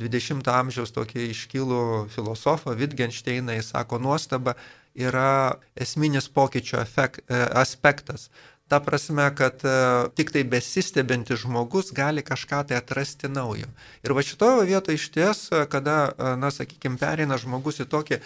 20-ojo 0.00 0.54
amžiaus 0.54 0.94
tokį 0.96 1.26
iškilų 1.34 1.80
filosofą 2.14 2.72
Wittgensteiną, 2.78 3.52
jis 3.58 3.74
sako, 3.74 3.98
nuostaba 4.00 4.54
yra 4.96 5.58
esminis 5.76 6.30
pokyčio 6.32 6.80
efekt, 6.80 7.28
aspektas. 7.28 8.30
Ta 8.68 8.80
prasme, 8.80 9.30
kad 9.36 9.64
e, 9.64 9.70
tik 10.12 10.28
tai 10.34 10.42
besistebintis 10.44 11.40
žmogus 11.40 11.88
gali 11.96 12.20
kažką 12.20 12.66
tai 12.68 12.76
atrasti 12.76 13.30
naujo. 13.32 13.70
Ir 14.04 14.12
va 14.12 14.20
šitoje 14.20 14.66
vietoje 14.68 15.00
iš 15.00 15.06
ties, 15.14 15.40
e, 15.48 15.62
kada, 15.72 15.96
e, 16.12 16.34
na, 16.36 16.50
sakykime, 16.52 17.00
pereina 17.00 17.38
žmogus 17.40 17.80
į 17.80 17.88
tokį 17.88 18.20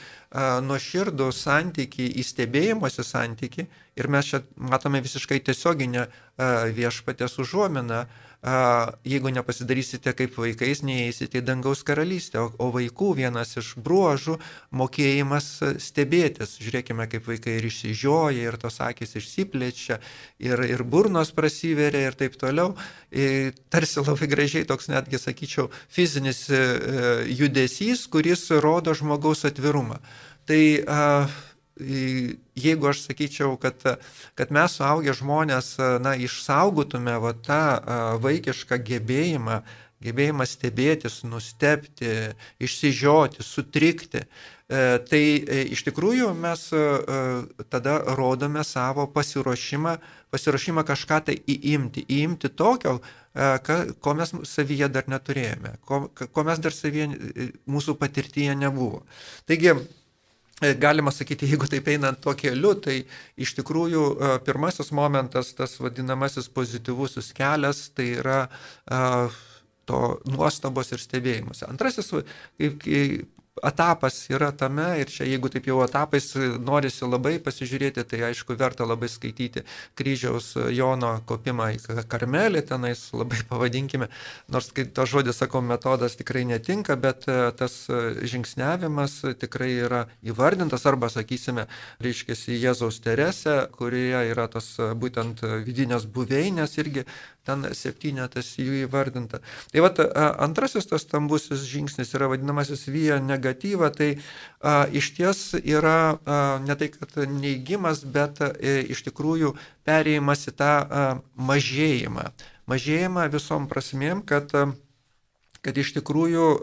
nuoširdų 0.67 1.29
santykį, 1.37 2.09
į 2.19 2.23
stebėjimosi 2.25 3.05
santykį, 3.07 3.67
ir 4.01 4.09
mes 4.11 4.31
čia 4.33 4.41
matome 4.57 5.03
visiškai 5.05 5.43
tiesioginę 5.45 6.07
viešpatės 6.73 7.37
užuominą, 7.45 8.07
jeigu 8.43 9.31
nepasidarysite 9.31 10.11
kaip 10.19 10.35
vaikais, 10.35 10.81
neįeisite 10.83 11.39
į 11.39 11.45
dangaus 11.47 11.85
karalystę. 11.87 12.43
O, 12.43 12.71
vaikų 12.75 13.13
vienas 13.21 13.55
iš 13.57 13.77
bruožų- 13.79 14.39
mokėjimas 14.81 15.47
stebėtis. 15.79 16.59
Žiūrėkime, 16.59 17.07
kaip 17.09 17.23
vaikai 17.27 17.59
ir 17.61 17.69
išsižioja, 17.71 18.43
ir 18.43 18.57
tos 18.59 18.81
akis 18.81 19.15
išsiplečia, 19.15 20.01
ir, 20.41 20.59
ir 20.59 20.83
burnos 20.83 21.31
prasiveria 21.31 22.09
ir 22.09 22.19
taip 22.19 22.35
toliau. 22.37 22.75
Ir 23.13 23.53
tarsi 23.71 24.01
labai 24.03 24.27
gražiai 24.27 24.67
toks 24.67 24.89
netgi, 24.89 25.19
sakyčiau, 25.19 25.71
fizinis 25.89 26.51
e, 26.51 27.27
judesys, 27.31 28.09
kuris 28.09 28.51
rodo 28.51 28.93
žmogaus 28.93 29.45
atvirumą. 29.45 30.01
Tai 30.45 30.63
uh, 30.83 31.31
jeigu 31.79 32.89
aš 32.91 33.07
sakyčiau, 33.07 33.57
kad, 33.61 33.81
kad 34.39 34.53
mes 34.53 34.75
suaugę 34.77 35.15
žmonės 35.17 35.77
na, 36.05 36.17
išsaugotume 36.21 37.15
va, 37.23 37.33
tą 37.33 37.63
vaikišką 38.23 38.81
gebėjimą, 38.91 39.63
gebėjimą 40.03 40.47
stebėtis, 40.49 41.23
nustepti, 41.29 42.11
išsižioti, 42.63 43.45
sutrikti, 43.47 44.23
e, 44.23 44.83
tai 45.09 45.23
e, 45.23 45.63
iš 45.75 45.85
tikrųjų 45.89 46.33
mes 46.39 46.69
e, 46.75 46.83
tada 47.73 47.99
rodome 48.19 48.65
savo 48.67 49.07
pasiruošimą, 49.15 49.97
pasiruošimą 50.33 50.85
kažką 50.89 51.21
tai 51.29 51.39
įimti, 51.55 52.07
įimti 52.09 52.53
tokio, 52.57 52.99
ko 53.33 54.13
mes 54.17 54.35
savyje 54.45 54.91
dar 54.93 55.07
neturėjome, 55.09 55.79
ko, 55.89 56.03
ko 56.13 56.43
mes 56.45 56.59
dar 56.61 56.75
savyje 56.77 57.07
mūsų 57.65 57.95
patirtyje 58.01 58.57
nebuvo. 58.61 59.07
Taigi, 59.49 59.73
galima 60.79 61.11
sakyti, 61.11 61.49
jeigu 61.51 61.67
taip 61.71 61.89
einant 61.91 62.21
tuo 62.23 62.35
keliu, 62.39 62.75
tai 62.79 63.01
iš 63.41 63.55
tikrųjų 63.59 64.03
e, 64.13 64.33
pirmasis 64.47 64.93
momentas, 64.95 65.55
tas 65.59 65.79
vadinamasis 65.83 66.51
pozityvusis 66.55 67.33
kelias, 67.37 67.89
tai 67.97 68.13
yra 68.21 68.41
uh, 68.47 69.41
to 69.89 70.01
nuostabos 70.31 70.93
ir 70.95 71.03
stebėjimas. 71.03 71.65
Antrasis, 71.67 72.13
kaip 72.59 72.87
etapas 73.63 74.27
yra 74.31 74.51
tame 74.53 74.89
ir 75.01 75.11
čia 75.11 75.27
jeigu 75.29 75.51
taip 75.53 75.67
jau 75.71 75.79
etapais 75.85 76.27
norisi 76.63 77.07
labai 77.07 77.37
pasižiūrėti, 77.43 78.05
tai 78.09 78.23
aišku 78.29 78.57
verta 78.59 78.87
labai 78.89 79.09
skaityti 79.11 79.65
kryžiaus 79.99 80.53
Jono 80.75 81.13
kopimą 81.29 81.71
į 81.77 82.05
karmelį, 82.11 82.65
tenais 82.69 83.05
labai 83.15 83.43
pavadinkime, 83.51 84.09
nors 84.53 84.73
kai 84.75 84.87
to 84.87 85.07
žodis, 85.07 85.39
sakau, 85.43 85.63
metodas 85.65 86.19
tikrai 86.19 86.45
netinka, 86.49 86.97
bet 87.01 87.29
e, 87.31 87.39
tas 87.59 87.77
žingsniavimas 88.33 89.21
tikrai 89.41 89.71
yra 89.87 90.03
įvardintas 90.27 90.87
arba, 90.91 91.11
sakysime, 91.13 91.69
reiškia 92.03 92.37
Jėzaus 92.53 93.01
Terese, 93.05 93.63
kurioje 93.77 94.25
yra 94.33 94.49
tas 94.51 94.75
būtent 94.99 95.45
vidinės 95.67 96.09
buveinės 96.11 96.79
irgi 96.83 97.07
ten 97.47 97.67
septynetas 97.75 98.53
jų 98.59 98.85
įvardinta. 98.87 99.41
Tai 99.73 99.83
vat 99.85 99.99
antrasis 100.45 100.87
tas 100.87 101.03
stambusis 101.03 101.65
žingsnis 101.67 102.15
yra 102.15 102.29
vadinamasis 102.31 102.87
vyja 102.91 103.19
negatyva, 103.53 103.91
tai 103.91 104.19
a, 104.61 104.87
iš 104.91 105.15
ties 105.17 105.55
yra 105.65 106.19
a, 106.25 106.59
ne 106.61 106.75
tai, 106.77 106.89
kad 106.89 107.29
neigimas, 107.29 108.05
bet 108.05 108.41
a, 108.41 108.53
iš 108.89 109.03
tikrųjų 109.09 109.55
perėjimas 109.85 110.49
į 110.49 110.53
tą 110.57 110.73
a, 110.83 111.21
mažėjimą. 111.37 112.33
Mažėjimą 112.67 113.29
visom 113.33 113.69
prasmėm, 113.69 114.23
kad 114.23 114.53
a, 114.55 114.73
kad 115.63 115.79
iš 115.79 115.93
tikrųjų, 115.95 116.59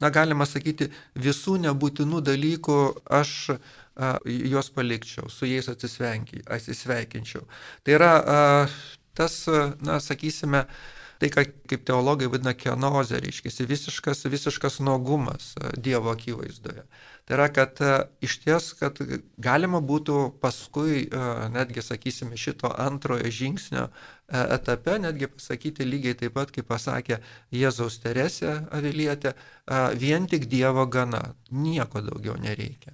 na, 0.00 0.08
galima 0.08 0.46
sakyti, 0.48 0.88
visų 1.20 1.58
nebūtinų 1.66 2.22
dalykų 2.24 2.76
aš 3.04 3.60
juos 4.24 4.70
palikčiau, 4.72 5.28
su 5.28 5.44
jais 5.44 5.68
atsisveikinčiau. 5.68 7.44
Tai 7.84 7.92
yra 7.92 8.12
tas, 9.12 9.44
na, 9.84 9.98
sakysime, 10.00 10.64
tai, 11.18 11.30
ką 11.34 11.44
kaip 11.70 11.84
teologai 11.88 12.28
vadina 12.30 12.54
kenozė, 12.54 13.18
reiškia 13.22 13.66
visiškas, 13.68 14.24
visiškas 14.30 14.78
nuogumas 14.84 15.52
e, 15.58 15.72
Dievo 15.82 16.12
akivaizdoje. 16.14 16.84
Tai 17.26 17.36
yra, 17.36 17.48
kad 17.52 17.82
e, 17.82 17.90
iš 18.24 18.38
ties, 18.44 18.70
kad 18.78 19.00
galima 19.42 19.82
būtų 19.84 20.18
paskui, 20.42 21.04
e, 21.06 21.26
netgi, 21.54 21.82
sakysime, 21.84 22.38
šito 22.38 22.70
antrojo 22.86 23.30
žingsnio 23.40 23.88
etape, 24.28 24.98
netgi 25.00 25.30
pasakyti 25.32 25.86
lygiai 25.88 26.16
taip 26.22 26.34
pat, 26.36 26.52
kaip 26.54 26.68
pasakė 26.68 27.22
Jėzaus 27.54 27.96
Teresė 28.02 28.58
Avilietė, 28.76 29.32
vien 29.96 30.26
tik 30.28 30.44
Dievo 30.52 30.84
gana, 30.84 31.22
nieko 31.48 32.02
daugiau 32.04 32.36
nereikia. 32.36 32.92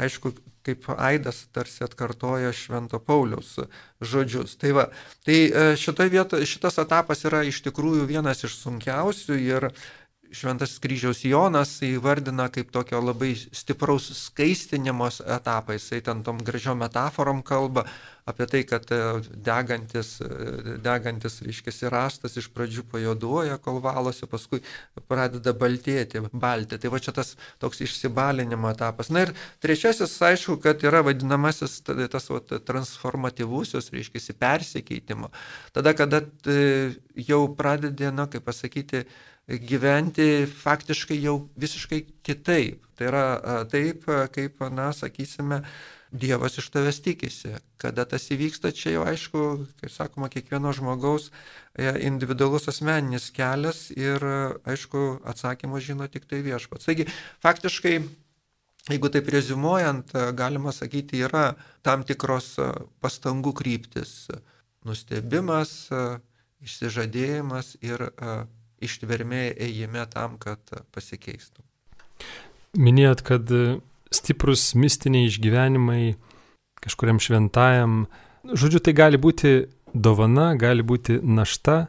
Aišku, 0.00 0.32
kaip 0.66 0.88
Aidas 0.96 1.44
tarsi 1.54 1.84
atkartoja 1.84 2.52
Švento 2.56 3.00
Pauliaus 3.02 3.56
žodžius. 4.00 4.56
Tai, 4.60 4.72
va, 4.76 4.86
tai 5.24 5.38
e, 5.48 6.08
vietoje 6.10 6.48
šitas 6.48 6.80
etapas 6.82 7.24
yra 7.28 7.42
iš 7.46 7.62
tikrųjų 7.68 8.06
vienas 8.10 8.44
iš 8.44 8.58
sunkiausių 8.62 9.40
ir 9.40 9.70
Šventas 10.30 10.76
kryžiaus 10.78 11.24
Jonas 11.26 11.72
įvardina 11.82 12.44
kaip 12.54 12.68
tokio 12.70 13.00
labai 13.02 13.32
stipraus 13.34 14.04
skaistinimos 14.14 15.18
etapą. 15.26 15.74
Jisai 15.74 15.98
ten 16.06 16.22
tom 16.22 16.38
gražiom 16.38 16.78
metaforom 16.78 17.42
kalba 17.42 17.82
apie 18.30 18.46
tai, 18.50 18.62
kad 18.68 18.86
e, 18.94 18.98
degantis, 19.46 20.14
e, 20.24 20.76
degantis 20.82 21.40
reiškia, 21.44 21.90
rastas 21.92 22.36
iš 22.40 22.48
pradžių 22.54 22.84
pajoduoja, 22.90 23.58
kol 23.62 23.80
valosi, 23.84 24.28
paskui 24.30 24.62
pradeda 25.10 25.54
baltėti, 25.56 26.22
balti. 26.32 26.78
Tai 26.80 26.92
va 26.94 27.00
čia 27.02 27.14
tas 27.16 27.34
toks 27.62 27.82
išsibalinimo 27.86 28.70
etapas. 28.72 29.10
Na 29.12 29.26
ir 29.26 29.34
trečiasis, 29.62 30.16
aišku, 30.30 30.60
kad 30.64 30.82
yra 30.86 31.02
vadinamasis 31.06 31.80
tas 31.84 32.30
va, 32.32 32.42
transformatyvusios, 32.42 33.90
reiškia, 33.94 34.36
persikeitimo. 34.40 35.32
Tada, 35.76 35.94
kada 35.98 36.24
e, 36.46 36.94
jau 37.28 37.44
pradedė, 37.58 38.14
na, 38.14 38.28
kaip 38.30 38.46
pasakyti, 38.48 39.04
gyventi 39.50 40.46
faktiškai 40.46 41.18
jau 41.20 41.40
visiškai 41.58 42.04
kitaip. 42.26 42.84
Tai 42.98 43.08
yra 43.08 43.24
taip, 43.72 44.04
kaip, 44.34 44.60
na, 44.74 44.90
sakysime, 44.92 45.62
Dievas 46.10 46.58
iš 46.58 46.66
tavęs 46.74 46.98
tikisi. 47.04 47.52
Kada 47.78 48.04
tas 48.08 48.24
įvyksta, 48.34 48.72
čia 48.74 48.96
jau 48.96 49.04
aišku, 49.06 49.42
kaip 49.78 49.92
sakoma, 49.94 50.26
kiekvieno 50.32 50.72
žmogaus 50.74 51.28
e, 51.30 51.86
individualus 52.08 52.66
asmeninis 52.72 53.28
kelias 53.34 53.88
ir, 53.94 54.24
aišku, 54.66 55.20
atsakymus 55.30 55.86
žino 55.86 56.08
tik 56.10 56.26
tai 56.30 56.42
viešpats. 56.42 56.88
Taigi, 56.88 57.06
faktiškai, 57.44 57.94
jeigu 58.90 59.10
taip 59.14 59.30
rezumuojant, 59.30 60.10
galima 60.34 60.74
sakyti, 60.74 61.22
yra 61.28 61.52
tam 61.86 62.02
tikros 62.06 62.56
pastangų 62.98 63.54
kryptis. 63.62 64.26
Nustebimas, 64.88 65.90
išsižadėjimas 66.64 67.76
ir 67.84 68.08
ištvermė 68.80 69.50
ėjime 69.60 70.06
tam, 70.10 70.38
kad 70.40 70.74
pasikeistų. 70.94 71.62
Minėjot, 72.80 73.22
kad 73.26 73.52
stiprus 74.14 74.72
mistiniai 74.74 75.28
išgyvenimai 75.30 76.14
kažkuriam 76.80 77.20
šventajam, 77.20 78.04
žodžiu, 78.44 78.80
tai 78.82 78.94
gali 78.96 79.20
būti 79.20 79.68
dovana, 79.92 80.54
gali 80.58 80.84
būti 80.86 81.20
našta, 81.22 81.88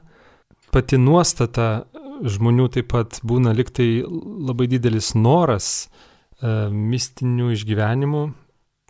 pati 0.72 1.00
nuostata 1.00 1.86
žmonių 2.22 2.68
taip 2.76 2.92
pat 2.94 3.20
būna 3.26 3.54
liktai 3.56 4.04
labai 4.06 4.68
didelis 4.70 5.14
noras 5.18 5.68
e, 5.86 6.70
mistinių 6.70 7.52
išgyvenimų, 7.56 8.24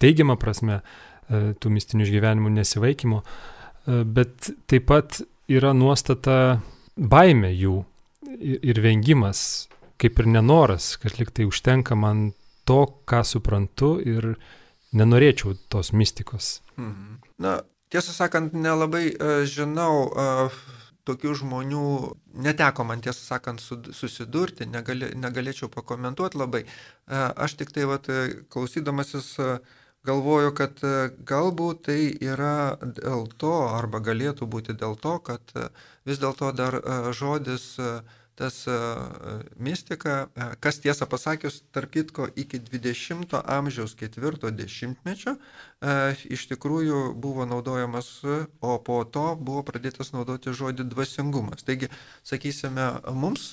teigiamą 0.01 0.35
prasme, 0.41 0.81
e, 0.81 1.53
tų 1.55 1.71
mistinių 1.77 2.07
išgyvenimų 2.07 2.53
nesivaikymo, 2.57 3.21
e, 3.21 4.03
bet 4.03 4.51
taip 4.71 4.89
pat 4.91 5.21
yra 5.51 5.73
nuostata 5.77 6.59
baime 6.95 7.53
jų 7.53 7.81
ir 8.41 8.81
vengimas, 8.83 9.69
kaip 10.01 10.19
ir 10.19 10.29
nenoras, 10.33 10.95
kad 11.01 11.17
liktai 11.19 11.45
užtenka 11.47 11.95
man 11.95 12.31
to, 12.65 12.81
ką 13.09 13.23
suprantu 13.27 13.95
ir 14.03 14.35
nenorėčiau 14.97 15.55
tos 15.71 15.91
mistikos. 15.95 16.59
Mhm. 16.77 17.17
Na, 17.41 17.57
tiesą 17.93 18.15
sakant, 18.15 18.53
nelabai 18.53 19.09
uh, 19.11 19.41
žinau 19.47 20.07
uh, 20.07 20.61
tokių 21.07 21.33
žmonių, 21.41 21.85
neteko 22.45 22.85
man 22.85 23.01
tiesą 23.01 23.23
sakant 23.25 23.63
susidurti, 23.63 24.67
negali, 24.69 25.09
negalėčiau 25.17 25.71
pakomentuoti 25.73 26.39
labai. 26.39 26.65
Uh, 26.65 27.31
aš 27.35 27.57
tik 27.61 27.73
tai, 27.73 27.87
vat, 27.89 28.09
klausydamasis, 28.53 29.33
uh, 29.41 29.79
galvoju, 30.07 30.53
kad 30.57 30.81
galbūt 31.29 31.83
tai 31.87 31.99
yra 32.25 32.77
dėl 32.81 33.27
to, 33.41 33.53
arba 33.69 34.01
galėtų 34.01 34.47
būti 34.49 34.73
dėl 34.77 34.97
to, 34.97 35.17
kad 35.25 35.53
vis 36.09 36.21
dėlto 36.21 36.51
dar 36.57 36.77
žodis 37.13 37.75
tas 38.41 38.63
mistika, 39.61 40.15
kas 40.63 40.81
tiesą 40.81 41.05
pasakius, 41.09 41.61
tarp 41.75 41.93
kitko, 41.93 42.27
iki 42.35 42.59
20 42.65 43.37
amžiaus 43.45 43.93
ketvirto 43.99 44.49
dešimtmečio 44.49 45.37
iš 46.29 46.45
tikrųjų 46.51 47.13
buvo 47.21 47.45
naudojamas, 47.49 48.09
o 48.61 48.77
po 48.85 49.01
to 49.05 49.31
buvo 49.37 49.63
pradėtas 49.65 50.13
naudoti 50.13 50.53
žodį 50.53 50.85
dvasingumas. 50.91 51.65
Taigi, 51.65 51.89
sakysime, 52.27 52.91
mums 53.13 53.51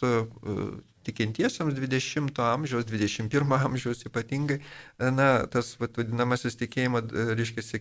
tikintiesiems 1.09 1.75
20 1.77 2.41
amžiaus, 2.45 2.87
21 2.89 3.57
amžiaus 3.59 4.05
ypatingai, 4.09 4.61
na, 5.01 5.29
tas 5.51 5.75
vadinamasis 5.81 6.59
tikėjimo, 6.61 7.03
reiškia, 7.39 7.81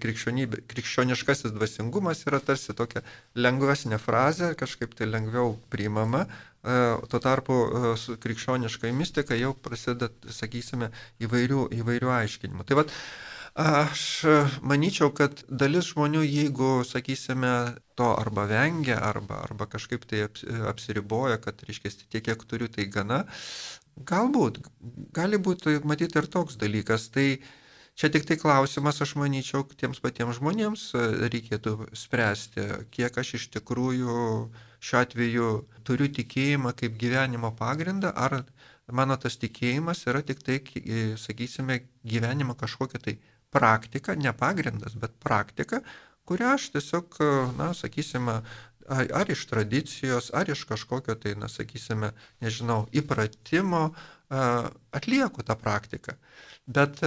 krikščioniškasis 0.73 1.55
dvasingumas 1.55 2.25
yra 2.27 2.41
tarsi 2.43 2.75
tokia 2.77 3.03
lengvesnė 3.37 3.99
frazė, 4.01 4.53
kažkaip 4.59 4.95
tai 4.97 5.09
lengviau 5.11 5.55
priimama, 5.73 6.25
tuo 7.07 7.19
tarpu 7.23 7.55
su 7.99 8.17
krikščioniškai 8.21 8.91
mistika 8.95 9.37
jau 9.39 9.53
prasideda, 9.53 10.09
sakysime, 10.33 10.91
įvairių, 11.23 11.67
įvairių 11.79 12.13
aiškinimų. 12.17 12.67
Tai 12.67 12.81
vat, 12.81 12.93
Aš 13.57 14.01
manyčiau, 14.61 15.09
kad 15.17 15.39
dalis 15.49 15.87
žmonių, 15.89 16.19
jeigu, 16.21 16.83
sakysime, 16.85 17.73
to 17.97 18.05
arba 18.13 18.43
vengia, 18.45 18.99
arba, 19.01 19.39
arba 19.47 19.65
kažkaip 19.65 20.03
tai 20.05 20.27
apsiriboja, 20.69 21.39
kad, 21.41 21.63
reiškia, 21.65 21.89
tiek, 22.05 22.21
kiek 22.27 22.43
turiu, 22.45 22.67
tai 22.69 22.85
gana, 22.85 23.23
galbūt, 23.97 24.59
gali 25.17 25.39
būti, 25.41 25.79
matyti, 25.89 26.19
ir 26.21 26.27
toks 26.29 26.59
dalykas. 26.61 27.07
Tai 27.15 27.25
čia 27.97 28.11
tik 28.13 28.27
tai 28.29 28.37
klausimas, 28.37 29.01
aš 29.01 29.15
manyčiau, 29.17 29.63
tiems 29.73 30.03
patiems 30.05 30.37
žmonėms 30.37 30.83
reikėtų 31.33 31.89
spręsti, 31.97 32.67
kiek 32.93 33.17
aš 33.17 33.31
iš 33.39 33.47
tikrųjų 33.55 34.19
šiuo 34.77 35.01
atveju 35.01 35.47
turiu 35.81 36.11
tikėjimą 36.13 36.75
kaip 36.77 37.01
gyvenimo 37.01 37.49
pagrindą, 37.57 38.13
ar 38.13 38.43
mano 38.85 39.17
tas 39.17 39.39
tikėjimas 39.41 40.05
yra 40.05 40.21
tik 40.21 40.45
tai, 40.45 40.59
sakysime, 41.17 41.79
gyvenimo 42.05 42.53
kažkokia 42.53 43.01
tai 43.01 43.15
praktika, 43.53 44.15
ne 44.15 44.33
pagrindas, 44.33 44.95
bet 44.99 45.15
praktika, 45.23 45.81
kurią 46.27 46.55
aš 46.57 46.69
tiesiog, 46.75 47.17
na, 47.57 47.71
sakysime, 47.77 48.41
ar 48.87 49.31
iš 49.31 49.45
tradicijos, 49.49 50.29
ar 50.33 50.49
iš 50.49 50.63
kažkokio 50.67 51.15
tai, 51.15 51.35
na, 51.39 51.49
sakysime, 51.51 52.11
nežinau, 52.43 52.85
įpratimo 52.95 53.89
atlieku 54.91 55.43
tą 55.47 55.55
praktiką. 55.55 56.17
Bet, 56.67 56.99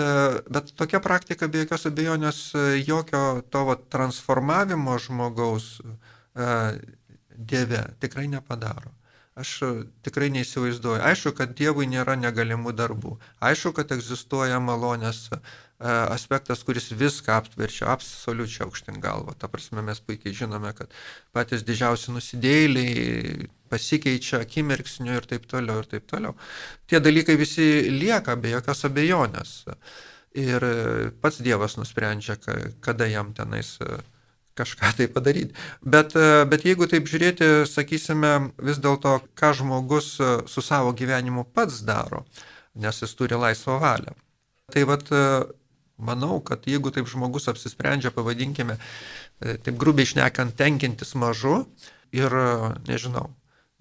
bet 0.48 0.72
tokia 0.76 1.03
praktika 1.05 1.48
be 1.48 1.64
jokios 1.64 1.85
abejonės 1.90 2.38
jokio 2.87 3.42
to 3.53 3.64
va, 3.68 3.76
transformavimo 3.92 4.96
žmogaus 5.05 5.74
Dieve 7.40 7.83
tikrai 8.00 8.26
nepadaro. 8.29 8.92
Aš 9.38 9.51
tikrai 10.05 10.29
neįsivaizduoju. 10.35 11.01
Aišku, 11.07 11.33
kad 11.38 11.53
Dievui 11.57 11.87
nėra 11.88 12.16
negalimų 12.19 12.75
darbų. 12.77 13.14
Aišku, 13.40 13.73
kad 13.77 13.93
egzistuoja 13.95 14.59
malonės 14.61 15.29
E, 15.81 15.88
aspektas, 15.88 16.61
kuris 16.62 16.90
viską 16.93 17.33
aptverčia 17.40 17.87
absoliučiai 17.88 18.66
aukštin 18.66 18.99
galvo. 19.01 19.33
Ta 19.33 19.49
prasme, 19.49 19.81
mes 19.81 20.03
puikiai 20.05 20.37
žinome, 20.37 20.75
kad 20.77 20.93
patys 21.33 21.64
didžiausi 21.64 22.12
nusidėliai 22.12 23.47
pasikeičia 23.73 24.43
akimirksniu 24.45 25.16
ir 25.16 25.29
taip 25.31 25.47
toliau 25.49 25.81
ir 25.81 25.88
taip 25.88 26.05
toliau. 26.11 26.37
Tie 26.85 27.01
dalykai 27.01 27.38
visi 27.40 27.71
lieka 27.97 28.37
be 28.37 28.53
jokios 28.53 28.85
abejonės. 28.90 29.55
Ir 30.37 30.69
pats 31.25 31.40
Dievas 31.43 31.79
nusprendžia, 31.81 32.37
kada 32.85 33.09
jam 33.09 33.33
tenais 33.33 33.79
e, 33.81 34.03
kažką 34.61 34.94
tai 35.01 35.09
padaryti. 35.12 35.57
Bet, 35.83 36.16
e, 36.16 36.44
bet 36.51 36.68
jeigu 36.68 36.88
taip 36.90 37.11
žiūrėti, 37.11 37.51
sakysime, 37.68 38.53
vis 38.62 38.81
dėlto, 38.81 39.18
ką 39.40 39.55
žmogus 39.61 40.14
su 40.20 40.64
savo 40.64 40.94
gyvenimu 40.96 41.49
pats 41.55 41.83
daro, 41.88 42.25
nes 42.79 43.03
jis 43.03 43.16
turi 43.18 43.40
laisvą 43.40 43.81
valią. 43.83 44.14
Tai 44.70 44.85
vad 44.87 45.09
Manau, 46.01 46.40
kad 46.40 46.64
jeigu 46.68 46.90
taip 46.94 47.09
žmogus 47.11 47.49
apsisprendžia, 47.53 48.12
pavadinkime, 48.14 48.79
e, 49.40 49.57
taip 49.61 49.77
grubiai 49.81 50.09
išnekant, 50.09 50.57
tenkintis 50.57 51.12
mažu 51.14 51.66
ir, 52.16 52.35
nežinau, 52.88 53.29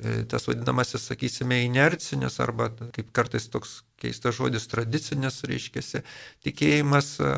e, 0.03 0.23
tas 0.29 0.47
vadinamasis, 0.49 1.07
sakysime, 1.11 1.61
inercinis 1.67 2.39
arba 2.43 2.69
kaip 2.95 3.13
kartais 3.15 3.47
toks 3.51 3.79
keistas 4.01 4.35
žodis 4.35 4.67
tradicinis, 4.71 5.41
reiškia, 5.47 6.03
tikėjimas, 6.43 7.15
e, 7.23 7.33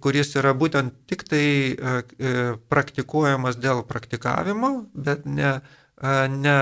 kuris 0.00 0.34
yra 0.40 0.54
būtent 0.56 0.94
tik 1.10 1.26
tai 1.28 1.46
praktikuojamas 2.72 3.58
dėl 3.60 3.82
praktikavimo, 3.84 4.72
bet 4.94 5.26
ne, 5.28 5.58
ne 6.32 6.58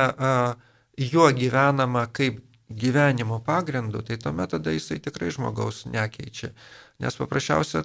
juo 0.99 1.29
gyvenama 1.37 2.09
kaip 2.11 2.41
gyvenimo 2.71 3.41
pagrindu, 3.47 4.03
tai 4.07 4.19
tuomet 4.19 4.53
tada 4.57 4.75
jisai 4.75 4.99
tikrai 5.03 5.31
žmogaus 5.35 5.85
nekeičia 5.91 6.51
nes 7.01 7.17
paprasčiausia 7.17 7.85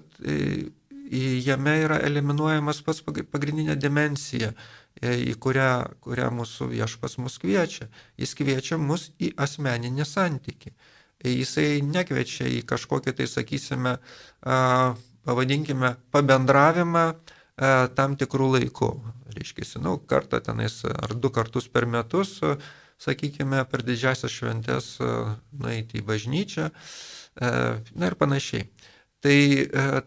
jame 1.46 1.76
yra 1.86 2.00
eliminuojamas 2.04 2.82
pats 2.84 3.04
pagrindinė 3.06 3.76
dimensija, 3.80 4.52
e, 5.00 5.14
į 5.32 5.36
kurią, 5.40 5.70
kurią 6.04 6.32
mūsų 6.34 6.72
viešpas 6.74 7.20
mus 7.22 7.38
kviečia. 7.40 7.88
Jis 8.18 8.34
kviečia 8.36 8.80
mus 8.82 9.12
į 9.22 9.32
asmeninį 9.46 10.08
santyki. 10.10 10.74
Jisai 11.24 11.80
nekviečia 11.86 12.48
į 12.52 12.62
kažkokį, 12.68 13.16
tai 13.18 13.28
sakysime, 13.30 13.98
pavadinkime, 15.26 15.96
pabendravimą 16.14 17.06
tam 17.96 18.18
tikrų 18.20 18.50
laikų. 18.58 18.90
Reiškia, 19.36 19.80
nu, 19.84 19.98
kartą 20.00 20.40
tenais 20.44 20.82
ar 20.88 21.16
du 21.16 21.32
kartus 21.34 21.68
per 21.72 21.88
metus 21.88 22.42
sakykime, 23.02 23.64
per 23.68 23.84
didžiasias 23.84 24.32
šventės 24.32 24.94
nueiti 25.60 26.00
į 26.00 26.06
bažnyčią, 26.08 26.70
na 27.36 28.12
ir 28.12 28.16
panašiai. 28.20 28.70
Tai, 29.26 29.40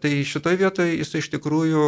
tai 0.01 0.11
šitoje 0.25 0.57
vietoje 0.61 0.95
jis 0.95 1.13
iš 1.19 1.29
tikrųjų 1.35 1.85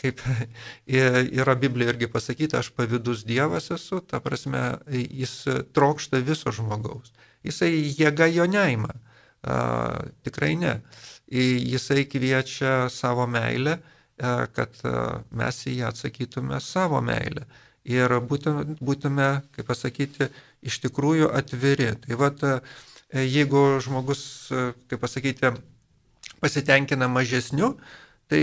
kaip 0.00 0.22
yra 1.40 1.54
Biblija 1.60 1.92
irgi 1.92 2.08
pasakyta, 2.10 2.60
aš 2.60 2.70
pavydus 2.76 3.24
Dievas 3.28 3.70
esu, 3.74 4.00
ta 4.00 4.20
prasme, 4.24 4.78
jis 4.88 5.42
trokšta 5.76 6.22
viso 6.24 6.52
žmogaus. 6.54 7.12
Jisai 7.46 7.70
jėga 7.98 8.28
jo 8.30 8.46
neima. 8.50 8.92
A, 9.42 9.56
tikrai 10.26 10.54
ne. 10.60 10.80
Jisai 11.30 12.04
kviečia 12.10 12.90
savo 12.92 13.26
meilę, 13.30 13.78
a, 14.20 14.46
kad 14.52 14.76
a, 14.84 15.22
mes 15.30 15.62
į 15.66 15.80
ją 15.80 15.94
atsakytume 15.94 16.60
savo 16.64 17.00
meilę. 17.04 17.46
Ir 17.88 18.12
būtume, 18.28 18.76
būtume, 18.84 19.30
kaip 19.56 19.70
pasakyti, 19.70 20.28
iš 20.60 20.82
tikrųjų 20.84 21.30
atviri. 21.32 21.94
Tai 22.04 22.18
vad, 22.20 22.44
jeigu 23.16 23.64
žmogus, 23.80 24.22
kaip 24.90 25.00
pasakyti, 25.00 25.54
pasitenkina 26.44 27.08
mažesniu, 27.08 27.74
Tai 28.30 28.42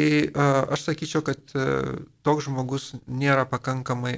aš 0.67 0.81
sakyčiau, 0.83 1.23
kad 1.23 1.39
e, 1.55 1.65
toks 2.27 2.49
žmogus 2.49 2.89
nėra 3.07 3.45
pakankamai 3.47 4.17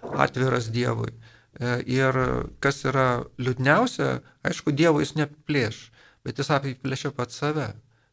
atviras 0.00 0.70
Dievui. 0.72 1.12
E, 1.60 1.76
ir 1.92 2.18
kas 2.64 2.82
yra 2.88 3.24
liūdniausia, 3.38 4.20
aišku, 4.46 4.74
Dievo 4.76 5.02
jis 5.02 5.14
neplėš, 5.18 5.82
bet 6.24 6.40
jis 6.40 6.52
apiplėšia 6.54 7.12
pat 7.16 7.34
save. 7.34 7.72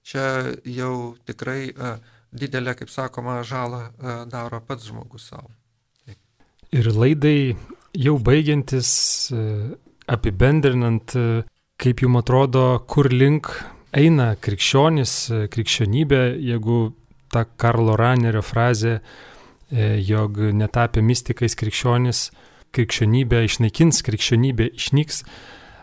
Čia 0.09 0.55
jau 0.65 1.15
tikrai 1.27 1.69
didelę, 2.33 2.73
kaip 2.79 2.89
sakoma, 2.89 3.41
žalą 3.45 3.81
daro 4.31 4.61
pats 4.65 4.87
žmogus 4.89 5.27
savo. 5.29 5.51
Taip. 6.07 6.17
Ir 6.73 6.89
laidai 6.95 7.55
jau 7.93 8.15
baigiantis, 8.17 8.91
e, 9.35 9.43
apibendrinant, 10.09 11.13
kaip 11.79 12.01
jums 12.01 12.23
atrodo, 12.23 12.63
kur 12.89 13.11
link 13.13 13.51
eina 13.95 14.33
krikščionis, 14.41 15.13
krikščionybė, 15.53 16.23
jeigu 16.49 16.79
ta 17.31 17.45
Karlo 17.45 17.95
Ranerio 17.99 18.41
frazė, 18.45 18.99
e, 19.71 19.97
jog 20.01 20.39
netapę 20.53 21.01
mystikais 21.05 21.55
krikščionis, 21.57 22.29
krikščionybė 22.75 23.43
išnaikins, 23.47 24.01
krikščionybė 24.05 24.71
išnyks, 24.79 25.23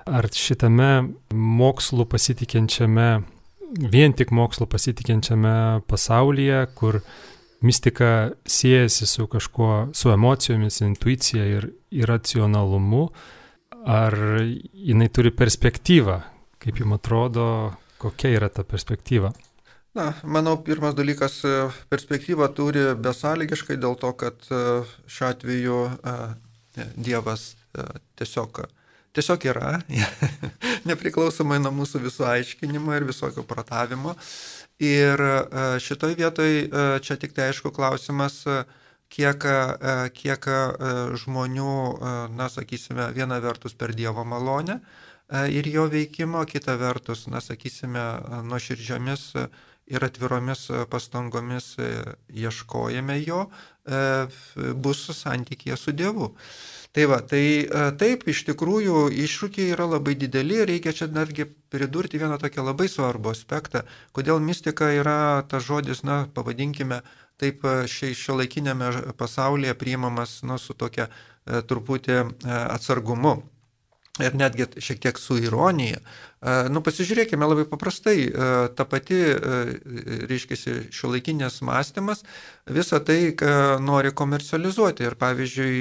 ar 0.07 0.29
šitame 0.33 0.91
mokslu 1.33 2.07
pasitikinčiame, 2.11 3.09
vien 3.93 4.15
tik 4.17 4.35
mokslu 4.35 4.69
pasitikinčiame 4.71 5.87
pasaulyje, 5.91 6.67
kur 6.79 7.01
mistika 7.67 8.31
siejasi 8.47 9.09
su 9.11 9.27
kažkuo, 9.27 9.89
su 9.97 10.13
emocijomis, 10.13 10.83
intuicija 10.87 11.49
ir 11.57 11.73
iracionalumu, 11.91 13.09
ar 13.87 14.15
jinai 14.43 15.09
turi 15.15 15.33
perspektyvą, 15.35 16.21
kaip 16.63 16.79
jums 16.83 17.01
atrodo, 17.01 17.49
Kokia 17.99 18.35
yra 18.37 18.49
ta 18.53 18.65
perspektyva? 18.65 19.33
Na, 19.97 20.11
manau, 20.29 20.59
pirmas 20.61 20.95
dalykas, 20.97 21.39
e, 21.49 21.69
perspektyva 21.89 22.51
turi 22.53 22.83
besąlygiškai 23.01 23.79
dėl 23.81 23.97
to, 23.97 24.11
kad 24.21 24.37
e, 24.53 24.59
šiuo 25.09 25.31
atveju 25.31 25.79
e, 25.87 26.17
Dievas 26.97 27.55
tiesiog, 28.19 28.63
tiesiog 29.17 29.47
yra, 29.53 29.73
nepriklausomai 30.91 31.59
nuo 31.63 31.73
mūsų 31.83 32.03
visų 32.07 32.29
aiškinimo 32.31 32.95
ir 32.97 33.09
visokio 33.09 33.47
pratavimo. 33.49 34.17
Ir 34.83 35.23
šitoj 35.81 36.17
vietoj 36.19 36.51
čia 37.05 37.17
tik 37.17 37.33
tai 37.37 37.51
aišku 37.51 37.73
klausimas, 37.73 38.43
kiek, 39.09 39.47
kiek 40.13 40.49
žmonių, 41.25 41.75
na, 42.37 42.49
sakysime, 42.53 43.09
viena 43.17 43.41
vertus 43.41 43.73
per 43.73 43.97
Dievo 43.97 44.25
malonę, 44.29 44.81
E, 45.29 45.49
ir 45.51 45.67
jo 45.67 45.89
veikimo, 45.91 46.45
kita 46.47 46.77
vertus, 46.79 47.27
na, 47.27 47.41
sakysime, 47.43 48.03
nuoširdžiomis 48.47 49.25
ir 49.87 50.05
atviromis 50.05 50.67
pastangomis 50.91 51.75
ieškojame 52.29 53.19
jo, 53.23 53.47
e, 53.87 54.01
bus 54.75 55.05
santykėje 55.15 55.79
su 55.79 55.95
Dievu. 55.97 56.33
Tai 56.97 57.05
va, 57.11 57.21
tai 57.21 57.43
e, 57.63 57.85
taip, 58.01 58.25
iš 58.33 58.43
tikrųjų 58.49 59.07
iššūkiai 59.27 59.75
yra 59.77 59.87
labai 59.97 60.17
dideli 60.19 60.61
ir 60.63 60.71
reikia 60.73 60.95
čia 60.97 61.11
netgi 61.13 61.47
pridurti 61.71 62.19
vieną 62.23 62.41
tokią 62.43 62.65
labai 62.67 62.89
svarbų 62.91 63.35
aspektą, 63.35 63.85
kodėl 64.17 64.41
mistika 64.43 64.91
yra 64.97 65.45
tas 65.51 65.67
žodis, 65.69 66.03
na, 66.09 66.25
pavadinkime, 66.35 67.03
taip 67.37 67.67
šio 67.91 68.39
laikinėme 68.41 69.13
pasaulyje 69.21 69.77
priimamas, 69.77 70.41
na, 70.43 70.57
su 70.59 70.75
tokia 70.75 71.11
truputį 71.45 72.23
atsargumu 72.49 73.43
ir 74.23 74.37
netgi 74.39 74.67
šiek 74.81 75.01
tiek 75.03 75.19
su 75.21 75.37
ironija. 75.41 75.99
Nu, 76.73 76.81
pasižiūrėkime 76.85 77.47
labai 77.49 77.65
paprastai, 77.69 78.29
ta 78.77 78.87
pati, 78.89 79.19
reiškia, 80.31 80.57
šiuolaikinės 80.95 81.59
mąstymas 81.67 82.23
visą 82.71 83.01
tai, 83.05 83.35
nori 83.83 84.13
komercializuoti. 84.17 85.05
Ir 85.09 85.19
pavyzdžiui, 85.21 85.77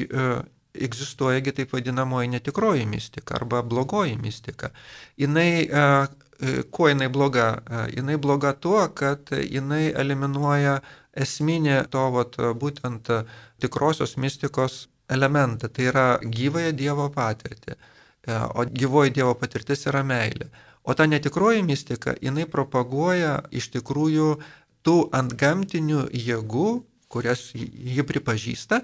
egzistuojagi 0.75 1.53
taip 1.55 1.71
vadinamoji 1.75 2.33
netikroji 2.33 2.85
mistika 2.89 3.37
arba 3.39 3.61
blogoji 3.63 4.17
mistika. 4.19 4.73
Jinai, 5.15 5.69
kuo 6.71 6.89
jinai 6.91 7.07
bloga? 7.07 7.61
Jinai 7.95 8.17
bloga 8.19 8.51
tuo, 8.53 8.81
kad 8.91 9.31
jinai 9.31 9.93
eliminuoja 9.95 10.81
esminį 11.15 11.85
to 11.93 12.09
vat, 12.11 12.35
būtent 12.59 13.07
tikrosios 13.63 14.17
mistikos 14.19 14.87
elementą, 15.07 15.69
tai 15.69 15.91
yra 15.93 16.07
gyvąją 16.19 16.73
Dievo 16.75 17.07
patirtį. 17.13 17.77
E, 18.25 18.37
o 18.53 18.65
gyvoji 18.65 19.13
Dievo 19.15 19.35
patirtis 19.39 19.85
yra 19.89 20.03
meilė. 20.03 20.49
O 20.85 20.93
ta 20.93 21.07
netikroji 21.09 21.63
mistika, 21.65 22.13
jinai 22.21 22.45
propaguoja 22.49 23.39
iš 23.53 23.71
tikrųjų 23.73 24.35
tų 24.85 24.97
antgamtinių 25.17 26.07
jėgų, 26.13 26.69
kurias 27.09 27.49
ji 27.55 28.05
pripažįsta, 28.05 28.81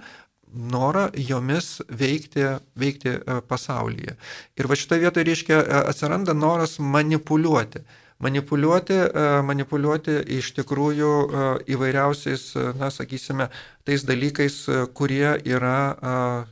norą 0.51 1.07
jomis 1.15 1.79
veikti, 1.87 2.45
veikti 2.75 3.15
e, 3.15 3.41
pasaulyje. 3.47 4.17
Ir 4.59 4.67
va 4.67 4.77
šitoje 4.77 5.05
vietoje, 5.05 5.27
reiškia, 5.29 5.59
e, 5.61 5.83
atsiranda 5.93 6.35
noras 6.37 6.77
manipuliuoti. 6.79 7.83
Manipuliuoti, 8.21 8.97
manipuliuoti 9.47 10.17
iš 10.37 10.51
tikrųjų 10.59 11.11
įvairiausiais, 11.73 12.43
na, 12.77 12.91
sakysime, 12.93 13.47
tais 13.87 14.05
dalykais, 14.05 14.59
kurie 14.93 15.33
yra 15.49 15.77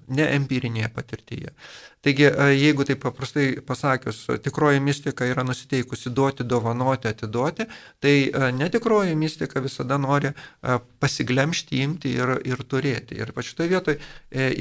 ne 0.09 0.25
empirinėje 0.39 0.89
patirtyje. 0.95 1.53
Taigi, 2.01 2.23
e, 2.23 2.45
jeigu 2.55 2.85
taip 2.87 3.01
paprastai 3.03 3.59
pasakius, 3.67 4.21
tikroji 4.43 4.79
mistika 4.79 5.27
yra 5.27 5.43
nusiteikusi 5.43 6.13
duoti, 6.15 6.45
dovanoti, 6.47 7.09
atiduoti, 7.11 7.65
tai 7.99 8.13
e, 8.29 8.51
netikroji 8.55 9.17
mistika 9.19 9.59
visada 9.59 9.97
nori 9.99 10.31
e, 10.31 10.77
pasiglemšti, 11.03 11.81
imti 11.83 12.13
ir, 12.15 12.37
ir 12.47 12.63
turėti. 12.71 13.19
Ir 13.19 13.33
pa 13.35 13.43
šitoje 13.43 13.73
vietoje 13.73 13.99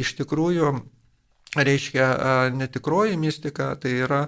iš 0.02 0.16
tikrųjų 0.18 0.72
reiškia 1.64 2.06
netikroji 2.54 3.16
mistika, 3.16 3.72
tai 3.80 3.94
yra 4.04 4.20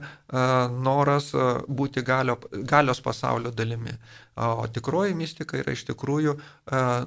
noras 0.70 1.30
būti 1.68 2.02
galio, 2.06 2.36
galios 2.50 3.00
pasaulio 3.04 3.50
dalimi. 3.50 3.94
O 4.40 4.66
tikroji 4.72 5.14
mistika 5.14 5.58
yra 5.60 5.74
iš 5.76 5.84
tikrųjų 5.90 6.36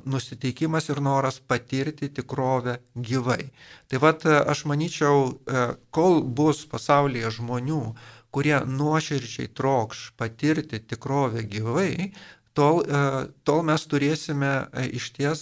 nusiteikimas 0.06 0.90
ir 0.92 1.02
noras 1.02 1.40
patirti 1.40 2.12
tikrovę 2.14 2.78
gyvai. 2.96 3.48
Tai 3.90 4.02
vad 4.04 4.28
aš 4.28 4.66
manyčiau, 4.70 5.32
kol 5.96 6.22
bus 6.24 6.66
pasaulyje 6.70 7.32
žmonių, 7.40 7.82
kurie 8.34 8.60
nuoširdžiai 8.66 9.52
trokš 9.54 10.12
patirti 10.18 10.80
tikrovę 10.82 11.46
gyvai, 11.46 12.12
tol, 12.58 12.84
tol 13.46 13.66
mes 13.66 13.88
turėsime 13.90 14.54
iš 14.94 15.10
ties 15.18 15.42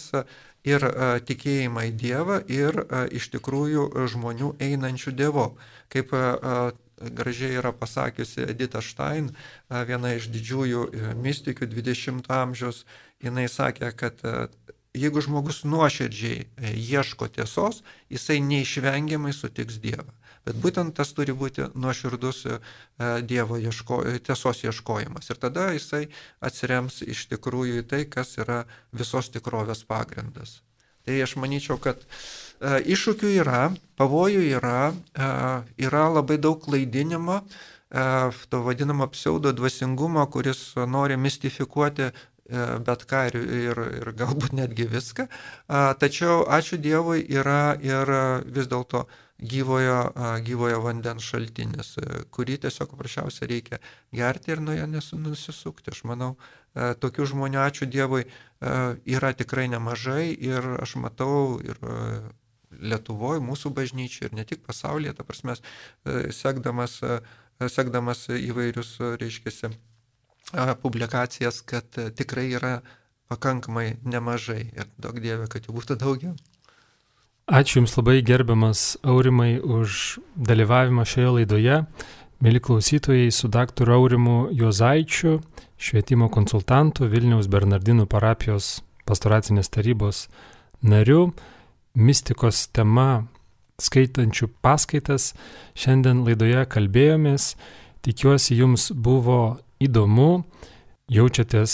ir 0.68 0.86
tikėjimą 1.28 1.88
į 1.90 1.92
Dievą, 1.98 2.38
ir 2.52 2.84
iš 3.12 3.32
tikrųjų 3.36 3.90
žmonių 4.14 4.56
einančių 4.62 5.14
Dievo. 5.18 5.52
Kaip 5.92 6.14
gražiai 7.02 7.58
yra 7.58 7.72
pasakiusi 7.74 8.46
Edita 8.46 8.82
Stein, 8.82 9.32
viena 9.70 10.14
iš 10.14 10.30
didžiųjų 10.34 10.84
e, 10.86 11.14
mystikių 11.18 11.68
20-ojo 11.72 12.38
amžiaus, 12.38 12.84
jinai 13.24 13.48
sakė, 13.50 13.92
kad 13.98 14.22
jeigu 14.98 15.22
žmogus 15.24 15.64
nuoširdžiai 15.66 16.46
e, 16.46 16.74
ieško 16.76 17.30
tiesos, 17.32 17.82
jisai 18.12 18.42
neišvengiamai 18.44 19.34
sutiks 19.34 19.80
Dievą. 19.82 20.12
Bet 20.46 20.58
būtent 20.58 20.96
tas 20.98 21.12
turi 21.14 21.36
būti 21.38 21.68
nuoširdus 21.78 22.40
e, 22.50 22.58
Dievo 23.30 23.60
ieško, 23.62 24.02
tiesos 24.26 24.64
ieškojimas. 24.66 25.30
Ir 25.30 25.42
tada 25.42 25.70
jisai 25.76 26.08
atsirems 26.42 27.02
iš 27.06 27.28
tikrųjų 27.34 27.84
į 27.84 27.88
tai, 27.92 28.02
kas 28.10 28.38
yra 28.42 28.64
visos 28.92 29.30
tikrovės 29.34 29.86
pagrindas. 29.86 30.62
Tai 31.06 31.18
aš 31.26 31.36
manyčiau, 31.42 31.78
kad 31.82 32.02
e, 32.02 32.80
iššūkių 32.96 33.36
yra, 33.44 33.62
pavojų 34.02 34.48
yra, 34.50 34.80
e, 35.14 35.30
yra 35.86 36.08
labai 36.18 36.42
daug 36.42 36.62
klaidinimo, 36.64 37.44
to 37.92 38.60
vadinamo 38.64 39.04
pseudo 39.12 39.52
dvasingumo, 39.52 40.24
kuris 40.32 40.62
nori 40.88 41.18
mistifikuoti 41.20 42.06
bet 42.86 43.04
ką 43.08 43.26
ir, 43.30 43.36
ir, 43.36 43.82
ir 44.00 44.12
galbūt 44.16 44.56
netgi 44.56 44.88
viską. 44.92 45.28
Tačiau 46.00 46.46
ačiū 46.48 46.80
Dievui 46.82 47.24
yra 47.28 47.76
ir 47.84 48.12
vis 48.48 48.72
dėlto 48.72 49.06
gyvojo, 49.42 50.00
gyvojo 50.46 50.82
vandens 50.86 51.26
šaltinis, 51.26 51.96
kurį 52.34 52.60
tiesiog 52.66 52.94
paprasčiausiai 52.94 53.50
reikia 53.50 53.80
gerti 54.14 54.54
ir 54.54 54.62
nuo 54.62 54.76
jo 54.78 54.86
nusisukti. 54.88 55.92
Aš 55.94 56.04
manau, 56.10 56.36
tokių 56.76 57.28
žmonių, 57.34 57.60
ačiū 57.64 57.90
Dievui, 57.90 58.28
yra 58.62 59.34
tikrai 59.34 59.68
nemažai 59.72 60.30
ir 60.32 60.72
aš 60.82 60.96
matau 61.02 61.60
ir 61.64 61.82
Lietuvoje, 62.72 63.42
mūsų 63.44 63.74
bažnyčiai 63.76 64.30
ir 64.30 64.36
ne 64.38 64.46
tik 64.48 64.62
pasaulyje, 64.64 65.12
ta 65.18 65.26
prasme, 65.28 65.58
sekdamas, 66.32 67.02
sekdamas 67.60 68.30
įvairius, 68.32 68.94
reiškia, 69.20 69.74
publikacijas, 70.82 71.60
kad 71.68 72.00
tikrai 72.16 72.48
yra 72.56 72.78
pakankamai 73.32 73.98
nemažai 74.08 74.64
ir 74.72 74.88
daug 74.98 75.20
dievė, 75.20 75.50
kad 75.52 75.68
jų 75.68 75.76
būtų 75.82 76.00
daugiau. 76.00 76.34
Ačiū 77.50 77.82
Jums 77.82 77.98
labai 77.98 78.22
gerbiamas 78.22 78.98
Aurimai 79.04 79.60
už 79.60 80.20
dalyvavimą 80.36 81.06
šioje 81.06 81.32
laidoje. 81.38 81.80
Mėly 82.42 82.62
klausytojai, 82.62 83.32
su 83.34 83.50
daktaru 83.50 83.94
Aurimu 83.98 84.38
Jozaičiu, 84.54 85.40
švietimo 85.78 86.30
konsultantu 86.30 87.10
Vilniaus 87.10 87.50
Bernardinų 87.50 88.08
parapijos 88.10 88.82
pastoracinės 89.06 89.70
tarybos 89.70 90.28
nariu, 90.82 91.34
mistikos 91.94 92.68
tema 92.74 93.26
skaitančių 93.82 94.50
paskaitas, 94.62 95.34
šiandien 95.74 96.24
laidoje 96.26 96.66
kalbėjomės. 96.70 97.56
Tikiuosi, 98.06 98.58
jums 98.58 98.90
buvo 98.94 99.60
įdomu, 99.82 100.44
jaučiatės 101.12 101.74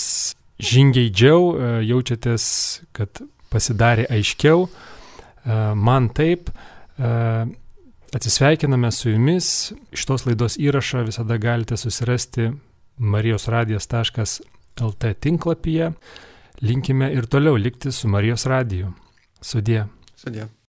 žingeidžiau, 0.59 1.41
e, 1.53 1.72
jaučiatės, 1.88 2.45
kad 2.95 3.22
pasidarė 3.51 4.07
aiškiau. 4.11 4.68
E, 5.48 5.76
man 5.76 6.10
taip. 6.10 6.50
E, 6.50 6.54
atsisveikiname 8.16 8.91
su 8.91 9.10
jumis. 9.10 9.74
Šitos 9.95 10.26
laidos 10.28 10.58
įrašą 10.60 11.06
visada 11.08 11.38
galite 11.41 11.78
susirasti 11.78 12.52
marijosradijas.lt 12.98 15.14
tinklapyje. 15.24 15.91
Linkime 16.62 17.12
ir 17.14 17.26
toliau 17.30 17.58
likti 17.58 17.91
su 17.91 18.08
Marijos 18.10 18.45
radiju. 18.50 18.93
Sudie. 19.41 19.86
Sudie. 20.16 20.48